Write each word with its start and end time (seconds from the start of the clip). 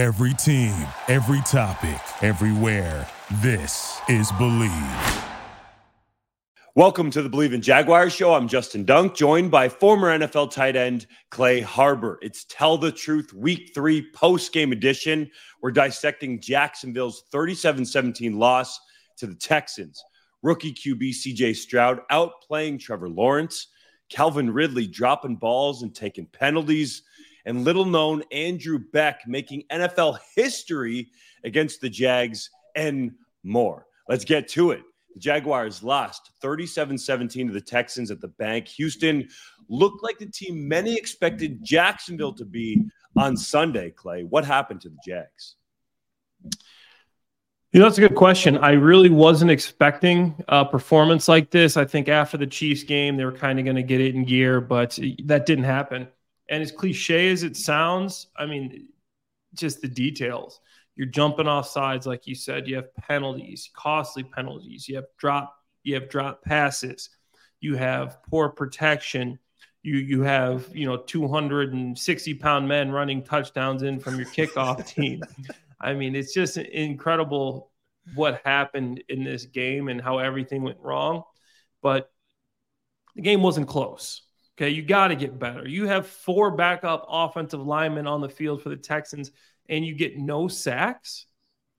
Every 0.00 0.32
team, 0.32 0.74
every 1.08 1.42
topic, 1.42 2.00
everywhere. 2.22 3.06
This 3.42 4.00
is 4.08 4.32
Bleav. 4.32 5.24
Welcome 6.74 7.10
to 7.10 7.20
the 7.20 7.28
Bleav 7.28 7.52
in 7.52 7.60
Jaguars 7.60 8.14
show. 8.14 8.32
I'm 8.32 8.48
Justin 8.48 8.86
Dunk, 8.86 9.14
joined 9.14 9.50
by 9.50 9.68
former 9.68 10.18
NFL 10.18 10.52
tight 10.52 10.74
end 10.74 11.06
Clay 11.30 11.60
Harbor. 11.60 12.18
It's 12.22 12.46
Tell 12.46 12.78
the 12.78 12.90
Truth 12.90 13.34
Week 13.34 13.72
3 13.74 14.10
post 14.12 14.54
game 14.54 14.72
edition. 14.72 15.30
We're 15.60 15.70
dissecting 15.70 16.40
Jacksonville's 16.40 17.24
37 17.30 17.84
17 17.84 18.38
loss 18.38 18.80
to 19.18 19.26
the 19.26 19.34
Texans. 19.34 20.02
Rookie 20.42 20.72
QB 20.72 21.10
CJ 21.10 21.54
Stroud 21.56 22.00
outplaying 22.10 22.80
Trevor 22.80 23.10
Lawrence, 23.10 23.66
Calvin 24.08 24.50
Ridley 24.50 24.86
dropping 24.86 25.36
balls 25.36 25.82
and 25.82 25.94
taking 25.94 26.24
penalties 26.24 27.02
and 27.46 27.64
little 27.64 27.84
known 27.84 28.22
Andrew 28.32 28.78
Beck 28.78 29.20
making 29.26 29.64
NFL 29.70 30.18
history 30.34 31.10
against 31.44 31.80
the 31.80 31.88
Jags 31.88 32.50
and 32.74 33.12
more. 33.42 33.86
Let's 34.08 34.24
get 34.24 34.48
to 34.48 34.72
it. 34.72 34.82
The 35.14 35.20
Jaguars 35.20 35.82
lost 35.82 36.30
37 36.40 36.98
17 36.98 37.48
to 37.48 37.52
the 37.52 37.60
Texans 37.60 38.10
at 38.10 38.20
the 38.20 38.28
bank. 38.28 38.68
Houston 38.68 39.28
looked 39.68 40.02
like 40.02 40.18
the 40.18 40.26
team 40.26 40.68
many 40.68 40.96
expected 40.96 41.64
Jacksonville 41.64 42.34
to 42.34 42.44
be 42.44 42.84
on 43.16 43.36
Sunday, 43.36 43.90
Clay. 43.90 44.24
What 44.24 44.44
happened 44.44 44.80
to 44.82 44.88
the 44.88 44.98
Jags? 45.04 45.56
You 47.72 47.78
know, 47.78 47.86
that's 47.86 47.98
a 47.98 48.00
good 48.00 48.16
question. 48.16 48.58
I 48.58 48.72
really 48.72 49.10
wasn't 49.10 49.52
expecting 49.52 50.34
a 50.48 50.64
performance 50.64 51.28
like 51.28 51.50
this. 51.50 51.76
I 51.76 51.84
think 51.84 52.08
after 52.08 52.36
the 52.36 52.46
Chiefs 52.46 52.82
game, 52.82 53.16
they 53.16 53.24
were 53.24 53.30
kind 53.30 53.60
of 53.60 53.64
going 53.64 53.76
to 53.76 53.84
get 53.84 54.00
it 54.00 54.14
in 54.14 54.24
gear, 54.24 54.60
but 54.60 54.98
that 55.24 55.46
didn't 55.46 55.64
happen. 55.64 56.08
And 56.50 56.62
as 56.62 56.72
cliche 56.72 57.30
as 57.30 57.44
it 57.44 57.56
sounds, 57.56 58.26
I 58.36 58.44
mean, 58.44 58.88
just 59.54 59.80
the 59.80 59.88
details. 59.88 60.60
You're 60.96 61.06
jumping 61.06 61.46
off 61.46 61.68
sides, 61.68 62.06
like 62.06 62.26
you 62.26 62.34
said. 62.34 62.68
You 62.68 62.76
have 62.76 62.94
penalties, 62.96 63.70
costly 63.74 64.24
penalties. 64.24 64.88
You 64.88 64.96
have 64.96 65.06
drop, 65.16 65.56
you 65.84 65.94
have 65.94 66.10
drop 66.10 66.42
passes. 66.42 67.08
You 67.60 67.76
have 67.76 68.18
poor 68.28 68.48
protection. 68.48 69.38
You 69.82 69.96
you 69.96 70.22
have 70.22 70.68
you 70.74 70.86
know 70.86 70.98
260 70.98 72.34
pound 72.34 72.68
men 72.68 72.90
running 72.90 73.22
touchdowns 73.22 73.82
in 73.82 73.98
from 73.98 74.16
your 74.16 74.26
kickoff 74.26 74.86
team. 74.94 75.22
I 75.80 75.94
mean, 75.94 76.14
it's 76.14 76.34
just 76.34 76.58
incredible 76.58 77.70
what 78.14 78.42
happened 78.44 79.02
in 79.08 79.24
this 79.24 79.46
game 79.46 79.88
and 79.88 80.00
how 80.00 80.18
everything 80.18 80.62
went 80.62 80.80
wrong. 80.80 81.22
But 81.80 82.10
the 83.14 83.22
game 83.22 83.42
wasn't 83.42 83.68
close. 83.68 84.22
Okay, 84.60 84.68
you 84.70 84.82
got 84.82 85.08
to 85.08 85.16
get 85.16 85.38
better. 85.38 85.66
You 85.66 85.86
have 85.86 86.06
four 86.06 86.50
backup 86.50 87.06
offensive 87.08 87.64
linemen 87.66 88.06
on 88.06 88.20
the 88.20 88.28
field 88.28 88.62
for 88.62 88.68
the 88.68 88.76
Texans, 88.76 89.30
and 89.70 89.86
you 89.86 89.94
get 89.94 90.18
no 90.18 90.48
sacks. 90.48 91.24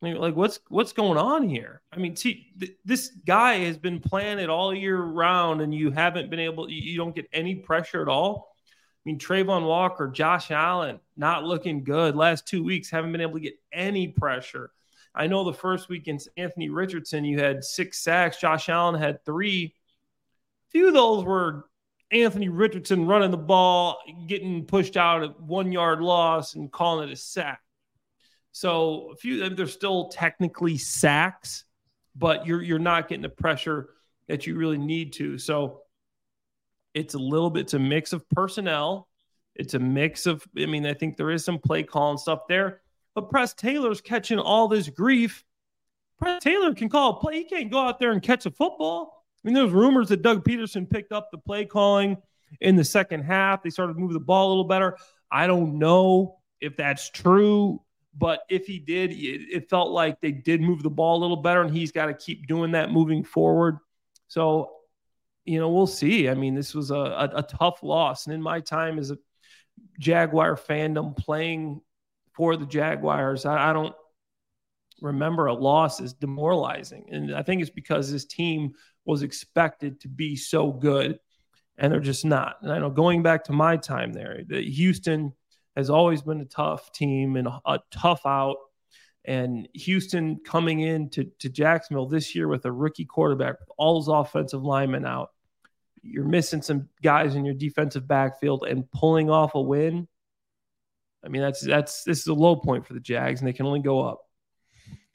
Like, 0.02 0.36
what's 0.36 0.60
what's 0.68 0.94
going 0.94 1.20
on 1.20 1.48
here? 1.48 1.84
I 1.92 1.98
mean, 1.98 2.16
see, 2.16 2.48
th- 2.59 2.76
this 2.84 3.09
guy 3.09 3.59
has 3.66 3.78
been 3.78 4.00
playing 4.00 4.40
it 4.40 4.50
all 4.50 4.74
year 4.74 4.98
round, 5.00 5.62
and 5.62 5.72
you 5.72 5.92
haven't 5.92 6.32
been 6.32 6.40
able. 6.40 6.68
You, 6.72 6.82
you 6.82 6.98
don't 6.98 7.14
get 7.14 7.28
any 7.32 7.54
pressure 7.54 8.02
at 8.02 8.08
all. 8.08 8.56
I 8.66 9.02
mean, 9.06 9.20
Travon 9.20 9.68
Walker, 9.68 10.08
Josh 10.08 10.50
Allen, 10.50 11.00
not 11.16 11.44
looking 11.44 11.84
good. 11.84 12.16
Last 12.16 12.48
two 12.48 12.64
weeks, 12.64 12.90
haven't 12.90 13.12
been 13.12 13.22
able 13.22 13.36
to 13.36 13.42
get 13.42 13.59
any 13.72 14.08
pressure. 14.08 14.72
I 15.14 15.28
know 15.28 15.44
the 15.44 15.54
first 15.54 15.88
week 15.88 16.02
against 16.02 16.30
Anthony 16.36 16.70
Richardson, 16.70 17.26
you 17.26 17.38
had 17.38 17.64
six 17.64 18.00
sacks. 18.00 18.38
Josh 18.38 18.70
Allen 18.70 19.00
had 19.00 19.24
three. 19.24 19.76
A 20.68 20.72
few 20.72 20.88
of 20.88 20.96
those 20.96 21.24
were 21.24 21.66
Anthony 22.12 22.50
Richardson 22.50 23.06
running 23.06 23.31
the 23.31 23.38
ball, 23.38 24.00
getting 24.28 24.66
pushed 24.66 24.98
out 24.98 25.23
at 25.23 25.40
one 25.40 25.72
yard 25.72 26.02
loss 26.02 26.56
and 26.56 26.72
calling 26.72 27.09
it 27.09 27.14
a 27.14 27.16
sack. 27.16 27.62
So 28.52 29.12
a 29.14 29.16
few 29.16 29.50
they're 29.50 29.68
still 29.68 30.09
technically 30.09 30.78
sacks, 30.78 31.64
but 32.16 32.45
you're 32.45 32.62
you're 32.62 32.80
not 32.80 33.08
getting 33.08 33.22
the 33.22 33.30
pressure 33.30 33.92
that 34.28 34.45
you 34.45 34.56
really 34.56 34.78
need 34.78 35.14
to. 35.14 35.38
So 35.38 35.81
it's 36.94 37.13
a 37.13 37.19
little 37.19 37.50
bit 37.50 37.62
it's 37.62 37.74
a 37.74 37.80
mix 37.80 38.12
of 38.12 38.28
personnel. 38.30 39.07
It's 39.56 39.74
a 39.74 39.80
mix 39.80 40.25
of 40.25 40.46
I 40.57 40.66
mean, 40.66 40.86
I 40.86 40.94
think 40.94 41.16
there 41.16 41.31
is 41.31 41.46
some 41.46 41.59
play 41.59 41.84
call 41.84 42.12
and 42.12 42.19
stuff 42.19 42.41
there. 42.50 42.81
But 43.16 43.30
Press 43.30 43.53
Taylor's 43.53 44.02
catching 44.02 44.40
all 44.40 44.68
this 44.68 44.90
grief. 44.90 45.46
Press 46.18 46.44
Taylor 46.44 46.74
can 46.74 46.90
call 46.90 47.12
a 47.12 47.19
play. 47.19 47.40
He 47.40 47.44
can't 47.46 47.72
go 47.72 47.80
out 47.80 48.00
there 48.00 48.12
and 48.12 48.22
catch 48.22 48.46
a 48.46 48.52
football. 48.52 49.21
I 49.44 49.47
mean, 49.47 49.56
there's 49.56 49.72
rumors 49.72 50.09
that 50.09 50.22
Doug 50.22 50.44
Pederson 50.44 50.90
picked 50.90 51.12
up 51.12 51.31
the 51.31 51.38
play 51.38 51.66
calling 51.66 52.18
in 52.59 52.75
the 52.75 52.84
second 52.84 53.24
half. 53.24 53.63
They 53.63 53.69
started 53.69 53.94
to 53.94 54.00
move 54.00 54.13
the 54.13 54.19
ball 54.19 54.47
a 54.47 54.50
little 54.50 54.66
better. 54.66 54.97
I 55.31 55.47
don't 55.47 55.79
know 55.79 56.38
if 56.59 56.78
that's 56.78 57.09
true, 57.09 57.81
but 58.16 58.41
if 58.50 58.68
he 58.68 58.78
did, 58.78 59.12
it, 59.13 59.69
felt 59.69 59.91
like 59.91 60.22
they 60.22 60.31
did 60.31 60.62
move 60.62 60.84
the 60.84 60.90
ball 60.90 61.18
a 61.18 61.22
little 61.22 61.38
better, 61.38 61.62
and 61.62 61.75
he's 61.75 61.91
got 61.91 62.07
to 62.07 62.13
keep 62.13 62.47
doing 62.47 62.72
that 62.72 62.91
moving 62.91 63.24
forward. 63.24 63.78
So, 64.28 64.72
you 65.46 65.59
know, 65.59 65.69
we'll 65.69 65.88
see. 65.88 66.30
I 66.30 66.35
mean, 66.35 66.53
this 66.53 66.75
was 66.75 66.91
a, 66.91 66.96
a, 66.96 67.31
a 67.38 67.44
tough 67.44 67.81
loss. 67.81 68.28
And 68.28 68.35
in 68.35 68.41
my 68.41 68.59
time 68.59 69.00
as 69.00 69.12
a 69.12 69.18
Jaguar 70.00 70.56
fandom 70.56 71.18
playing 71.18 71.81
for 72.34 72.57
the 72.57 72.66
Jaguars, 72.66 73.46
I, 73.46 73.72
I 73.72 73.74
don't 73.74 73.96
remember 75.01 75.47
a 75.47 75.53
loss 75.53 76.00
as 76.00 76.13
demoralizing. 76.13 77.07
And 77.12 77.35
I 77.35 77.41
think 77.41 77.62
it's 77.62 77.72
because 77.72 78.12
this 78.12 78.25
team 78.25 78.74
was 79.06 79.23
expected 79.23 80.01
to 80.01 80.07
be 80.07 80.35
so 80.35 80.72
good, 80.72 81.19
and 81.78 81.91
they're 81.91 82.00
just 82.00 82.25
not. 82.25 82.57
And 82.62 82.72
I 82.72 82.79
know 82.79 82.89
going 82.89 83.23
back 83.23 83.45
to 83.45 83.53
my 83.53 83.78
time 83.78 84.13
there, 84.13 84.41
the 84.47 84.62
Houston 84.62 85.34
has 85.75 85.89
always 85.89 86.22
been 86.22 86.41
a 86.41 86.45
tough 86.45 86.91
team 86.91 87.35
and 87.35 87.47
a, 87.47 87.79
tough 87.91 88.25
out. 88.25 88.57
And 89.23 89.67
Houston 89.73 90.39
coming 90.44 90.81
in 90.81 91.09
to, 91.12 91.25
to 91.39 91.50
Jacksonville 91.50 92.07
this 92.07 92.35
year 92.35 92.47
with 92.47 92.66
a 92.66 92.72
rookie 92.72 93.06
quarterback, 93.06 93.56
all 93.78 94.00
those 94.00 94.07
offensive 94.07 94.63
linemen 94.63 95.06
out, 95.06 95.29
you're 96.01 96.25
missing 96.25 96.62
some 96.62 96.89
guys 97.03 97.35
in 97.35 97.45
your 97.45 97.53
defensive 97.53 98.07
backfield 98.07 98.66
and 98.68 98.89
pulling 98.91 99.29
off 99.29 99.53
a 99.53 99.62
win. 99.62 100.07
I 101.23 101.29
mean, 101.29 101.44
that's 101.44 101.62
that's 101.62 102.03
this 102.03 102.19
is 102.19 102.28
a 102.28 102.33
low 102.33 102.56
point 102.56 102.88
for 102.88 102.94
the 102.94 103.00
Jags, 103.00 103.41
and 103.41 103.47
they 103.47 103.53
can 103.53 103.68
only 103.68 103.81
go 103.81 104.01
up. 104.01 104.22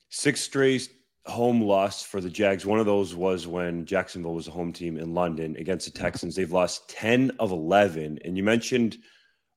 Six 0.09 0.41
straight 0.41 0.89
home 1.27 1.61
loss 1.61 2.03
for 2.03 2.21
the 2.21 2.31
Jags. 2.31 2.65
One 2.65 2.79
of 2.79 2.87
those 2.87 3.15
was 3.15 3.47
when 3.47 3.85
Jacksonville 3.85 4.35
was 4.35 4.49
a 4.49 4.53
home 4.53 4.73
team 4.73 4.97
in 4.97 5.15
London 5.15 5.57
against 5.57 5.93
the 5.93 5.99
Texans. 5.99 6.35
They've 6.35 6.53
lost 6.53 6.89
10 6.91 7.33
of 7.39 7.51
11. 7.51 8.21
And 8.25 8.37
you 8.37 8.43
mentioned 8.43 8.99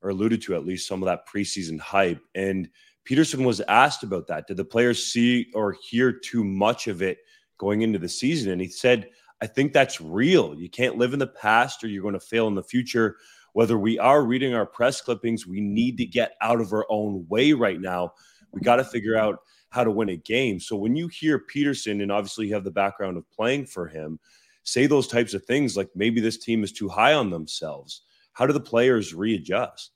or 0.01 0.09
alluded 0.11 0.41
to 0.43 0.55
at 0.55 0.65
least 0.65 0.87
some 0.87 1.03
of 1.03 1.07
that 1.07 1.27
preseason 1.27 1.79
hype. 1.79 2.21
And 2.33 2.69
Pederson 3.07 3.45
was 3.45 3.61
asked 3.61 4.03
about 4.03 4.27
that. 4.27 4.47
Did 4.47 4.57
the 4.57 4.65
players 4.65 5.05
see 5.05 5.47
or 5.53 5.75
hear 5.89 6.11
too 6.11 6.43
much 6.43 6.87
of 6.87 7.01
it 7.01 7.19
going 7.57 7.81
into 7.81 7.99
the 7.99 8.09
season? 8.09 8.51
And 8.51 8.61
he 8.61 8.67
said, 8.67 9.09
I 9.41 9.47
think 9.47 9.73
that's 9.73 10.01
real. 10.01 10.55
You 10.55 10.69
can't 10.69 10.97
live 10.97 11.13
in 11.13 11.19
the 11.19 11.27
past 11.27 11.83
or 11.83 11.87
you're 11.87 12.01
going 12.01 12.13
to 12.13 12.19
fail 12.19 12.47
in 12.47 12.55
the 12.55 12.63
future. 12.63 13.17
Whether 13.53 13.77
we 13.77 13.97
are 13.99 14.23
reading 14.23 14.53
our 14.53 14.65
press 14.65 15.01
clippings, 15.01 15.47
we 15.47 15.59
need 15.59 15.97
to 15.97 16.05
get 16.05 16.33
out 16.41 16.61
of 16.61 16.71
our 16.71 16.85
own 16.89 17.25
way 17.29 17.53
right 17.53 17.79
now. 17.79 18.13
We 18.53 18.61
got 18.61 18.77
to 18.77 18.83
figure 18.83 19.17
out 19.17 19.39
how 19.69 19.83
to 19.83 19.91
win 19.91 20.09
a 20.09 20.17
game. 20.17 20.59
So 20.59 20.75
when 20.75 20.95
you 20.95 21.07
hear 21.07 21.39
Pederson, 21.39 22.01
and 22.01 22.11
obviously 22.11 22.47
you 22.47 22.53
have 22.53 22.63
the 22.63 22.71
background 22.71 23.17
of 23.17 23.29
playing 23.31 23.65
for 23.65 23.87
him, 23.87 24.19
say 24.63 24.87
those 24.87 25.07
types 25.07 25.33
of 25.33 25.45
things 25.45 25.77
like 25.77 25.89
maybe 25.95 26.21
this 26.21 26.37
team 26.37 26.63
is 26.63 26.71
too 26.71 26.89
high 26.89 27.13
on 27.13 27.29
themselves, 27.29 28.03
how 28.33 28.45
do 28.45 28.53
the 28.53 28.59
players 28.59 29.13
readjust? 29.13 29.91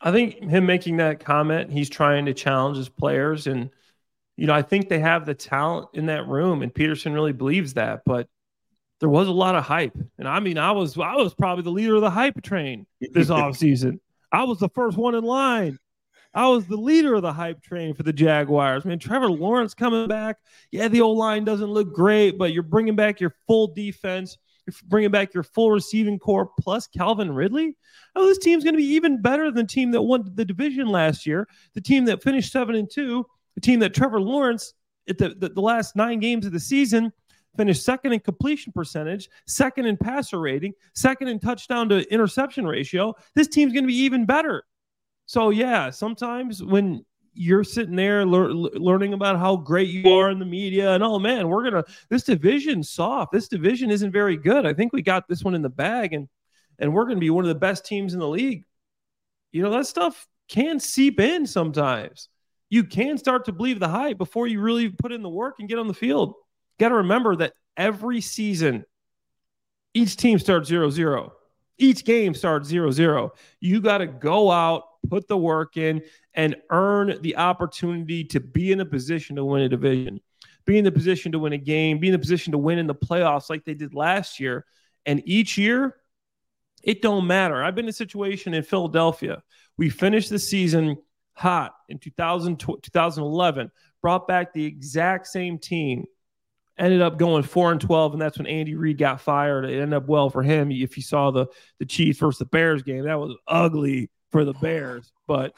I 0.00 0.12
think 0.12 0.42
him 0.42 0.64
making 0.64 0.98
that 0.98 1.24
comment, 1.24 1.72
he's 1.72 1.90
trying 1.90 2.26
to 2.26 2.34
challenge 2.34 2.76
his 2.76 2.88
players. 2.88 3.46
And, 3.46 3.70
you 4.36 4.46
know, 4.46 4.54
I 4.54 4.62
think 4.62 4.88
they 4.88 5.00
have 5.00 5.26
the 5.26 5.34
talent 5.34 5.88
in 5.94 6.06
that 6.06 6.28
room, 6.28 6.62
and 6.62 6.72
Pederson 6.72 7.14
really 7.14 7.32
believes 7.32 7.74
that. 7.74 8.02
But 8.06 8.28
there 9.00 9.08
was 9.08 9.28
a 9.28 9.32
lot 9.32 9.56
of 9.56 9.64
hype. 9.64 9.96
And 10.18 10.28
I 10.28 10.40
mean, 10.40 10.58
I 10.58 10.72
was 10.72 10.96
I 10.98 11.16
was 11.16 11.34
probably 11.34 11.64
the 11.64 11.70
leader 11.70 11.96
of 11.96 12.00
the 12.00 12.10
hype 12.10 12.40
train 12.42 12.86
this 13.00 13.28
offseason. 13.28 13.98
I 14.30 14.44
was 14.44 14.58
the 14.58 14.68
first 14.68 14.96
one 14.96 15.14
in 15.14 15.24
line. 15.24 15.78
I 16.34 16.46
was 16.48 16.66
the 16.66 16.76
leader 16.76 17.14
of 17.14 17.22
the 17.22 17.32
hype 17.32 17.62
train 17.62 17.94
for 17.94 18.02
the 18.02 18.12
Jaguars. 18.12 18.84
Man, 18.84 18.98
Trevor 18.98 19.30
Lawrence 19.30 19.74
coming 19.74 20.08
back. 20.08 20.36
Yeah, 20.70 20.88
the 20.88 21.00
old 21.00 21.18
line 21.18 21.44
doesn't 21.44 21.70
look 21.70 21.94
great, 21.94 22.38
but 22.38 22.52
you're 22.52 22.62
bringing 22.62 22.96
back 22.96 23.20
your 23.20 23.34
full 23.46 23.68
defense. 23.68 24.36
You're 24.66 24.74
bringing 24.86 25.10
back 25.10 25.32
your 25.32 25.42
full 25.42 25.70
receiving 25.70 26.18
corps 26.18 26.50
plus 26.60 26.86
Calvin 26.86 27.32
Ridley. 27.32 27.76
Oh, 28.14 28.26
this 28.26 28.38
team's 28.38 28.62
going 28.62 28.74
to 28.74 28.78
be 28.78 28.94
even 28.94 29.22
better 29.22 29.50
than 29.50 29.64
the 29.66 29.72
team 29.72 29.90
that 29.92 30.02
won 30.02 30.30
the 30.34 30.44
division 30.44 30.88
last 30.88 31.26
year, 31.26 31.48
the 31.74 31.80
team 31.80 32.04
that 32.04 32.22
finished 32.22 32.52
seven 32.52 32.74
and 32.74 32.90
two, 32.90 33.24
the 33.54 33.60
team 33.62 33.80
that 33.80 33.94
Trevor 33.94 34.20
Lawrence 34.20 34.74
at 35.08 35.16
the, 35.16 35.30
the, 35.30 35.48
the 35.48 35.60
last 35.62 35.96
nine 35.96 36.20
games 36.20 36.44
of 36.44 36.52
the 36.52 36.60
season 36.60 37.10
finished 37.56 37.84
second 37.84 38.12
in 38.12 38.20
completion 38.20 38.72
percentage, 38.72 39.28
second 39.46 39.86
in 39.86 39.96
passer 39.96 40.38
rating, 40.38 40.74
second 40.94 41.28
in 41.28 41.40
touchdown 41.40 41.88
to 41.88 42.12
interception 42.12 42.66
ratio. 42.66 43.14
This 43.34 43.48
team's 43.48 43.72
going 43.72 43.84
to 43.84 43.88
be 43.88 43.96
even 43.96 44.26
better. 44.26 44.64
So 45.28 45.50
yeah, 45.50 45.90
sometimes 45.90 46.64
when 46.64 47.04
you're 47.34 47.62
sitting 47.62 47.94
there 47.94 48.24
lear- 48.24 48.50
learning 48.50 49.12
about 49.12 49.38
how 49.38 49.56
great 49.56 49.88
you 49.88 50.14
are 50.14 50.30
in 50.30 50.38
the 50.38 50.46
media 50.46 50.94
and 50.94 51.04
oh 51.04 51.18
man, 51.18 51.48
we're 51.48 51.62
gonna 51.62 51.84
this 52.08 52.24
division 52.24 52.82
soft. 52.82 53.30
This 53.30 53.46
division 53.46 53.90
isn't 53.90 54.10
very 54.10 54.38
good. 54.38 54.64
I 54.64 54.72
think 54.72 54.92
we 54.92 55.02
got 55.02 55.28
this 55.28 55.44
one 55.44 55.54
in 55.54 55.62
the 55.62 55.68
bag 55.68 56.14
and 56.14 56.28
and 56.78 56.94
we're 56.94 57.04
gonna 57.04 57.20
be 57.20 57.28
one 57.28 57.44
of 57.44 57.50
the 57.50 57.54
best 57.54 57.84
teams 57.84 58.14
in 58.14 58.20
the 58.20 58.26
league. 58.26 58.64
You 59.52 59.62
know 59.62 59.70
that 59.70 59.86
stuff 59.86 60.26
can 60.48 60.80
seep 60.80 61.20
in 61.20 61.46
sometimes. 61.46 62.30
You 62.70 62.84
can 62.84 63.18
start 63.18 63.44
to 63.44 63.52
believe 63.52 63.80
the 63.80 63.88
hype 63.88 64.16
before 64.16 64.46
you 64.46 64.60
really 64.62 64.88
put 64.88 65.12
in 65.12 65.22
the 65.22 65.28
work 65.28 65.56
and 65.58 65.68
get 65.68 65.78
on 65.78 65.88
the 65.88 65.94
field. 65.94 66.34
Got 66.80 66.88
to 66.88 66.96
remember 66.96 67.36
that 67.36 67.52
every 67.76 68.22
season, 68.22 68.84
each 69.92 70.16
team 70.16 70.38
starts 70.38 70.68
0 70.68 70.88
0. 70.90 71.34
Each 71.76 72.04
game 72.04 72.34
starts 72.34 72.68
0 72.68 72.90
0. 72.90 73.32
You 73.60 73.80
got 73.80 73.98
to 73.98 74.06
go 74.06 74.50
out, 74.50 74.84
put 75.08 75.28
the 75.28 75.36
work 75.36 75.76
in, 75.76 76.02
and 76.34 76.56
earn 76.70 77.18
the 77.22 77.36
opportunity 77.36 78.24
to 78.24 78.40
be 78.40 78.72
in 78.72 78.80
a 78.80 78.86
position 78.86 79.36
to 79.36 79.44
win 79.44 79.62
a 79.62 79.68
division, 79.68 80.20
be 80.64 80.78
in 80.78 80.84
the 80.84 80.92
position 80.92 81.32
to 81.32 81.38
win 81.38 81.52
a 81.52 81.58
game, 81.58 81.98
be 81.98 82.08
in 82.08 82.12
the 82.12 82.18
position 82.18 82.52
to 82.52 82.58
win 82.58 82.78
in 82.78 82.86
the 82.86 82.94
playoffs 82.94 83.50
like 83.50 83.64
they 83.64 83.74
did 83.74 83.94
last 83.94 84.38
year. 84.38 84.64
And 85.06 85.22
each 85.24 85.56
year, 85.56 85.96
it 86.82 87.02
don't 87.02 87.26
matter. 87.26 87.62
I've 87.62 87.74
been 87.74 87.86
in 87.86 87.90
a 87.90 87.92
situation 87.92 88.54
in 88.54 88.62
Philadelphia. 88.62 89.42
We 89.76 89.90
finished 89.90 90.30
the 90.30 90.38
season 90.38 90.98
hot 91.32 91.74
in 91.88 91.98
2000, 91.98 92.58
2011, 92.58 93.70
brought 94.02 94.28
back 94.28 94.52
the 94.52 94.64
exact 94.64 95.26
same 95.26 95.58
team, 95.58 96.04
ended 96.76 97.00
up 97.00 97.18
going 97.18 97.42
four 97.42 97.72
and 97.72 97.80
12, 97.80 98.12
and 98.12 98.22
that's 98.22 98.38
when 98.38 98.46
Andy 98.46 98.74
Reid 98.74 98.98
got 98.98 99.20
fired. 99.20 99.64
It 99.64 99.80
ended 99.80 99.94
up 99.94 100.08
well 100.08 100.30
for 100.30 100.42
him. 100.42 100.70
If 100.70 100.96
you 100.96 101.02
saw 101.02 101.30
the 101.30 101.46
the 101.78 101.86
Chiefs 101.86 102.18
versus 102.18 102.38
the 102.38 102.44
Bears 102.44 102.82
game, 102.82 103.04
that 103.04 103.18
was 103.18 103.36
ugly 103.46 104.10
for 104.30 104.44
the 104.44 104.54
Bears. 104.54 105.12
But 105.26 105.54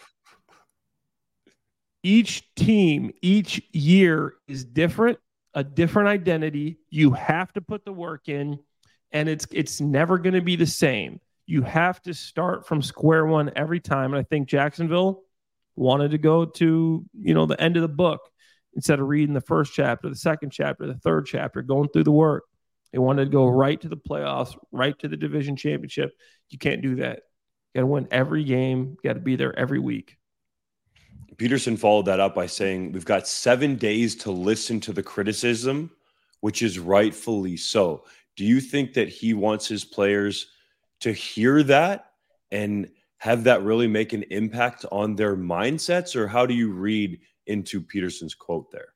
each 2.03 2.55
team, 2.55 3.13
each 3.23 3.63
year 3.73 4.35
is 4.49 4.65
different, 4.65 5.19
a 5.55 5.63
different 5.63 6.09
identity. 6.09 6.79
You 6.89 7.13
have 7.13 7.53
to 7.55 7.61
put 7.61 7.85
the 7.85 7.93
work 7.93 8.29
in 8.29 8.59
and 9.13 9.29
it's 9.29 9.47
it's 9.51 9.81
never 9.81 10.19
going 10.19 10.35
to 10.35 10.41
be 10.41 10.57
the 10.57 10.67
same. 10.67 11.21
You 11.47 11.63
have 11.63 12.01
to 12.03 12.15
start 12.15 12.67
from 12.67 12.83
square 12.83 13.27
one 13.27 13.51
every 13.57 13.81
time. 13.81 14.13
And 14.13 14.21
I 14.21 14.23
think 14.23 14.49
Jacksonville 14.49 15.23
wanted 15.77 16.13
to 16.13 16.19
go 16.19 16.45
to 16.45 17.05
you 17.13 17.35
know 17.35 17.47
the 17.47 17.61
end 17.61 17.77
of 17.77 17.83
the 17.83 17.89
book 17.89 18.21
instead 18.75 19.01
of 19.01 19.09
reading 19.09 19.35
the 19.35 19.41
first 19.41 19.73
chapter, 19.75 20.09
the 20.09 20.15
second 20.15 20.51
chapter, 20.51 20.87
the 20.87 20.95
third 20.95 21.27
chapter, 21.27 21.63
going 21.63 21.89
through 21.89 22.05
the 22.05 22.13
work. 22.13 22.45
They 22.93 22.99
wanted 22.99 23.27
to 23.27 23.31
go 23.31 23.47
right 23.47 23.81
to 23.81 23.89
the 23.89 23.97
playoffs, 23.97 24.57
right 24.73 24.99
to 24.99 25.09
the 25.09 25.17
division 25.17 25.57
championship. 25.57 26.13
You 26.49 26.59
can't 26.59 26.83
do 26.83 26.97
that. 26.97 27.23
You 27.75 27.81
got 27.81 27.83
to 27.83 27.87
win 27.87 28.09
every 28.11 28.45
game. 28.45 28.97
You 29.03 29.09
got 29.09 29.15
to 29.15 29.21
be 29.21 29.37
there 29.37 29.57
every 29.59 29.79
week. 29.79 30.17
Pederson 31.37 31.79
followed 31.79 32.05
that 32.07 32.21
up 32.21 32.35
by 32.35 32.47
saying, 32.47 32.93
We've 32.93 33.05
got 33.05 33.27
seven 33.27 33.77
days 33.77 34.15
to 34.17 34.31
listen 34.31 34.81
to 34.81 34.93
the 34.93 35.03
criticism, 35.03 35.91
which 36.41 36.63
is 36.63 36.79
rightfully 36.79 37.57
so. 37.57 38.05
Do 38.37 38.45
you 38.45 38.61
think 38.61 38.93
that 38.95 39.09
he 39.09 39.35
wants 39.35 39.67
his 39.67 39.85
players 39.85 40.49
to 41.01 41.13
hear 41.13 41.63
that 41.63 42.11
and 42.51 42.91
have 43.19 43.45
that 43.45 43.63
really 43.63 43.87
make 43.87 44.13
an 44.13 44.25
impact 44.25 44.85
on 44.93 45.15
their 45.15 45.37
mindsets? 45.37 46.17
Or 46.17 46.29
how 46.29 46.45
do 46.45 46.55
you 46.55 46.73
read 46.73 47.21
into 47.47 47.81
Pederson's 47.81 48.35
quote 48.35 48.71
there? 48.71 48.89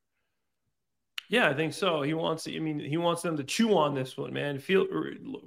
Yeah, 1.31 1.49
I 1.49 1.55
think 1.55 1.73
so. 1.73 2.03
He 2.03 2.13
wants, 2.13 2.47
I 2.47 2.59
mean, 2.59 2.79
he 2.79 2.99
wants 2.99 3.23
them 3.23 3.37
to 3.39 3.45
chew 3.45 3.77
on 3.77 3.95
this 3.95 4.19
one, 4.19 4.33
man. 4.33 4.59
Feel, 4.59 4.87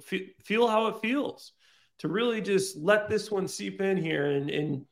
feel, 0.02 0.26
feel 0.42 0.66
how 0.66 0.88
it 0.88 1.00
feels 1.00 1.52
to 1.98 2.08
really 2.08 2.40
just 2.40 2.76
let 2.76 3.08
this 3.08 3.30
one 3.30 3.48
seep 3.48 3.80
in 3.80 3.96
here. 3.96 4.26
And, 4.26 4.50
and 4.50 4.86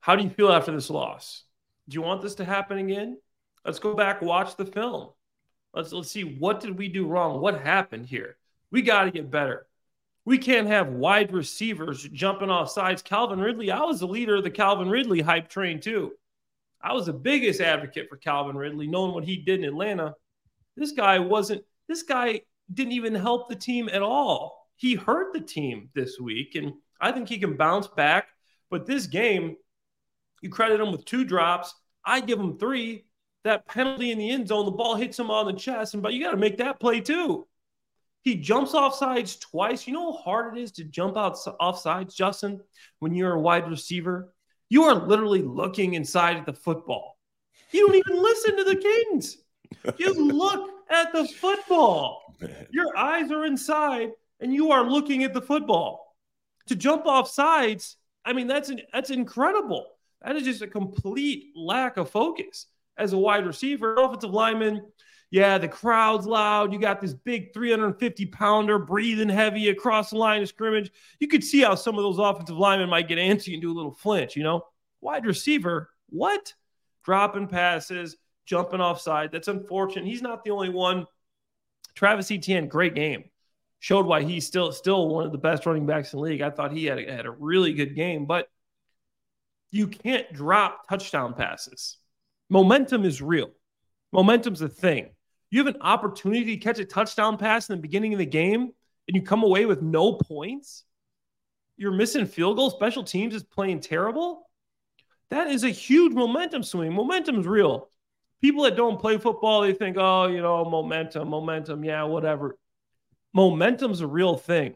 how 0.00 0.16
do 0.16 0.22
you 0.22 0.30
feel 0.30 0.52
after 0.52 0.72
this 0.72 0.90
loss? 0.90 1.44
Do 1.88 1.94
you 1.94 2.02
want 2.02 2.22
this 2.22 2.36
to 2.36 2.44
happen 2.44 2.78
again? 2.78 3.18
Let's 3.64 3.78
go 3.78 3.94
back, 3.94 4.22
watch 4.22 4.56
the 4.56 4.66
film. 4.66 5.10
Let's 5.74 5.92
let's 5.92 6.10
see 6.10 6.22
what 6.22 6.60
did 6.60 6.78
we 6.78 6.88
do 6.88 7.06
wrong? 7.06 7.40
What 7.40 7.60
happened 7.60 8.06
here? 8.06 8.36
We 8.70 8.82
got 8.82 9.04
to 9.04 9.10
get 9.10 9.30
better. 9.30 9.66
We 10.24 10.38
can't 10.38 10.66
have 10.66 10.88
wide 10.88 11.32
receivers 11.32 12.02
jumping 12.02 12.50
off 12.50 12.70
sides. 12.70 13.00
Calvin 13.00 13.40
Ridley, 13.40 13.70
I 13.70 13.80
was 13.80 14.00
the 14.00 14.06
leader 14.06 14.36
of 14.36 14.44
the 14.44 14.50
Calvin 14.50 14.90
Ridley 14.90 15.20
hype 15.20 15.48
train 15.48 15.80
too. 15.80 16.12
I 16.80 16.92
was 16.92 17.06
the 17.06 17.12
biggest 17.12 17.60
advocate 17.60 18.08
for 18.08 18.16
Calvin 18.16 18.56
Ridley, 18.56 18.86
knowing 18.86 19.12
what 19.12 19.24
he 19.24 19.36
did 19.36 19.60
in 19.60 19.64
Atlanta. 19.66 20.14
This 20.76 20.92
guy 20.92 21.18
wasn't, 21.18 21.64
this 21.88 22.02
guy 22.02 22.42
didn't 22.72 22.92
even 22.92 23.14
help 23.14 23.48
the 23.48 23.56
team 23.56 23.88
at 23.88 24.02
all. 24.02 24.57
He 24.78 24.94
hurt 24.94 25.32
the 25.32 25.40
team 25.40 25.90
this 25.94 26.20
week, 26.20 26.54
and 26.54 26.72
I 27.00 27.10
think 27.10 27.28
he 27.28 27.38
can 27.38 27.56
bounce 27.56 27.88
back. 27.88 28.28
But 28.70 28.86
this 28.86 29.06
game, 29.06 29.56
you 30.40 30.50
credit 30.50 30.80
him 30.80 30.92
with 30.92 31.04
two 31.04 31.24
drops. 31.24 31.74
I 32.04 32.20
give 32.20 32.38
him 32.38 32.58
three 32.58 33.04
that 33.42 33.66
penalty 33.66 34.12
in 34.12 34.18
the 34.18 34.30
end 34.30 34.48
zone, 34.48 34.66
the 34.66 34.70
ball 34.70 34.94
hits 34.94 35.18
him 35.18 35.30
on 35.30 35.46
the 35.46 35.52
chest, 35.52 35.94
and 35.94 36.02
but 36.02 36.12
you 36.12 36.22
got 36.22 36.30
to 36.30 36.36
make 36.36 36.58
that 36.58 36.78
play 36.78 37.00
too. 37.00 37.46
He 38.22 38.36
jumps 38.36 38.72
off 38.72 38.94
sides 38.94 39.36
twice. 39.36 39.86
You 39.86 39.94
know 39.94 40.12
how 40.12 40.18
hard 40.18 40.56
it 40.56 40.60
is 40.60 40.72
to 40.72 40.84
jump 40.84 41.16
out 41.16 41.36
off 41.58 41.80
sides, 41.80 42.14
Justin, 42.14 42.60
when 43.00 43.14
you're 43.14 43.34
a 43.34 43.40
wide 43.40 43.68
receiver? 43.68 44.32
You 44.68 44.84
are 44.84 44.94
literally 44.94 45.42
looking 45.42 45.94
inside 45.94 46.36
at 46.36 46.46
the 46.46 46.52
football. 46.52 47.18
You 47.72 47.86
don't 47.86 47.96
even 47.96 48.22
listen 48.22 48.56
to 48.58 48.64
the 48.64 48.76
Kings. 48.76 49.38
You 49.98 50.14
look 50.14 50.70
at 50.88 51.12
the 51.12 51.26
football. 51.26 52.36
Your 52.70 52.96
eyes 52.96 53.32
are 53.32 53.44
inside 53.44 54.10
and 54.40 54.52
you 54.52 54.72
are 54.72 54.88
looking 54.88 55.24
at 55.24 55.34
the 55.34 55.42
football. 55.42 56.16
To 56.68 56.76
jump 56.76 57.06
off 57.06 57.30
sides, 57.30 57.96
I 58.24 58.32
mean, 58.32 58.46
that's 58.46 58.68
an, 58.68 58.82
that's 58.92 59.10
incredible. 59.10 59.86
That 60.22 60.36
is 60.36 60.44
just 60.44 60.62
a 60.62 60.66
complete 60.66 61.52
lack 61.56 61.96
of 61.96 62.10
focus 62.10 62.66
as 62.96 63.12
a 63.12 63.18
wide 63.18 63.46
receiver, 63.46 63.94
offensive 63.94 64.30
lineman. 64.30 64.84
Yeah, 65.30 65.58
the 65.58 65.68
crowd's 65.68 66.26
loud. 66.26 66.72
You 66.72 66.78
got 66.78 67.00
this 67.00 67.12
big 67.12 67.52
350 67.52 68.26
pounder 68.26 68.78
breathing 68.78 69.28
heavy 69.28 69.68
across 69.68 70.10
the 70.10 70.16
line 70.16 70.42
of 70.42 70.48
scrimmage. 70.48 70.90
You 71.20 71.28
could 71.28 71.44
see 71.44 71.60
how 71.60 71.74
some 71.74 71.96
of 71.96 72.02
those 72.02 72.18
offensive 72.18 72.56
linemen 72.56 72.88
might 72.88 73.08
get 73.08 73.18
antsy 73.18 73.52
and 73.52 73.62
do 73.62 73.72
a 73.72 73.76
little 73.76 73.94
flinch, 73.94 74.36
you 74.36 74.42
know? 74.42 74.66
Wide 75.00 75.26
receiver, 75.26 75.90
what? 76.08 76.54
Dropping 77.04 77.48
passes, 77.48 78.16
jumping 78.46 78.80
offside. 78.80 79.30
That's 79.30 79.48
unfortunate. 79.48 80.06
He's 80.06 80.22
not 80.22 80.44
the 80.44 80.50
only 80.50 80.70
one. 80.70 81.06
Travis 81.94 82.30
Etienne, 82.30 82.68
great 82.68 82.94
game. 82.94 83.24
Showed 83.80 84.06
why 84.06 84.22
he's 84.22 84.46
still 84.46 84.72
still 84.72 85.08
one 85.08 85.26
of 85.26 85.32
the 85.32 85.38
best 85.38 85.64
running 85.64 85.86
backs 85.86 86.12
in 86.12 86.18
the 86.18 86.24
league. 86.24 86.42
I 86.42 86.50
thought 86.50 86.72
he 86.72 86.86
had 86.86 86.98
a, 86.98 87.10
had 87.10 87.26
a 87.26 87.30
really 87.30 87.72
good 87.72 87.94
game, 87.94 88.26
but 88.26 88.48
you 89.70 89.86
can't 89.86 90.32
drop 90.32 90.88
touchdown 90.88 91.34
passes. 91.34 91.98
Momentum 92.50 93.04
is 93.04 93.22
real. 93.22 93.50
Momentum's 94.12 94.62
a 94.62 94.68
thing. 94.68 95.10
You 95.50 95.64
have 95.64 95.74
an 95.74 95.80
opportunity 95.82 96.56
to 96.56 96.62
catch 96.62 96.78
a 96.78 96.84
touchdown 96.84 97.38
pass 97.38 97.68
in 97.68 97.76
the 97.76 97.82
beginning 97.82 98.12
of 98.12 98.18
the 98.18 98.26
game 98.26 98.72
and 99.08 99.16
you 99.16 99.22
come 99.22 99.42
away 99.42 99.66
with 99.66 99.82
no 99.82 100.14
points. 100.14 100.84
You're 101.76 101.92
missing 101.92 102.26
field 102.26 102.56
goal. 102.56 102.70
Special 102.70 103.02
teams 103.02 103.34
is 103.34 103.42
playing 103.42 103.80
terrible. 103.80 104.48
That 105.30 105.48
is 105.48 105.64
a 105.64 105.70
huge 105.70 106.12
momentum 106.12 106.62
swing. 106.62 106.92
Momentum's 106.92 107.46
real. 107.46 107.88
People 108.40 108.64
that 108.64 108.76
don't 108.76 109.00
play 109.00 109.18
football, 109.18 109.62
they 109.62 109.72
think, 109.72 109.96
oh, 109.98 110.26
you 110.26 110.40
know, 110.40 110.64
momentum, 110.64 111.28
momentum, 111.28 111.84
yeah, 111.84 112.04
whatever. 112.04 112.56
Momentum's 113.38 114.00
a 114.00 114.06
real 114.08 114.36
thing. 114.36 114.74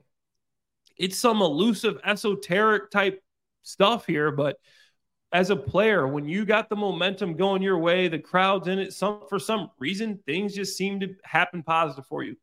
It's 0.97 1.19
some 1.19 1.42
elusive, 1.42 1.99
esoteric 2.04 2.92
type 2.92 3.21
stuff 3.64 4.07
here, 4.07 4.31
but 4.31 4.57
as 5.33 5.50
a 5.50 5.57
player, 5.57 6.07
when 6.07 6.28
you 6.28 6.45
got 6.45 6.69
the 6.69 6.76
momentum 6.76 7.35
going 7.35 7.61
your 7.61 7.78
way, 7.78 8.07
the 8.07 8.21
crowd's 8.21 8.69
in 8.69 8.78
it, 8.78 8.92
some 8.92 9.23
for 9.28 9.40
some 9.40 9.73
reason, 9.81 10.21
things 10.26 10.54
just 10.54 10.76
seem 10.76 11.00
to 11.00 11.12
happen 11.25 11.64
positive 11.64 12.07
for 12.07 12.23
you. 12.23 12.37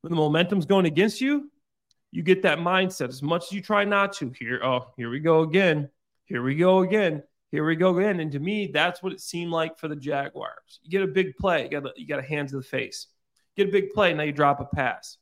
When 0.00 0.10
the 0.10 0.16
momentum's 0.16 0.66
going 0.66 0.86
against 0.86 1.20
you, 1.20 1.48
you 2.10 2.24
get 2.24 2.42
that 2.42 2.58
mindset. 2.58 3.10
As 3.10 3.22
much 3.22 3.44
as 3.44 3.52
you 3.52 3.62
try 3.62 3.84
not 3.84 4.14
to, 4.14 4.32
here, 4.36 4.60
oh, 4.64 4.88
here 4.96 5.10
we 5.10 5.20
go 5.20 5.42
again. 5.42 5.88
Here 6.24 6.42
we 6.42 6.56
go 6.56 6.80
again. 6.80 7.22
Here 7.52 7.64
we 7.64 7.76
go 7.76 7.96
again. 7.96 8.18
And 8.18 8.32
to 8.32 8.40
me, 8.40 8.66
that's 8.66 9.00
what 9.00 9.12
it 9.12 9.20
seemed 9.20 9.52
like 9.52 9.78
for 9.78 9.86
the 9.86 9.94
Jaguars. 9.94 10.80
You 10.82 10.90
get 10.90 11.02
a 11.02 11.06
big 11.06 11.36
play, 11.36 11.62
you 11.62 11.68
got 11.68 11.86
a, 11.86 11.92
you 11.94 12.08
got 12.08 12.18
a 12.18 12.26
hand 12.26 12.48
to 12.48 12.56
the 12.56 12.64
face. 12.64 13.06
Get 13.56 13.68
a 13.68 13.70
big 13.70 13.90
play, 13.90 14.12
now 14.12 14.24
you 14.24 14.32
drop 14.32 14.58
a 14.58 14.64
pass. 14.64 15.18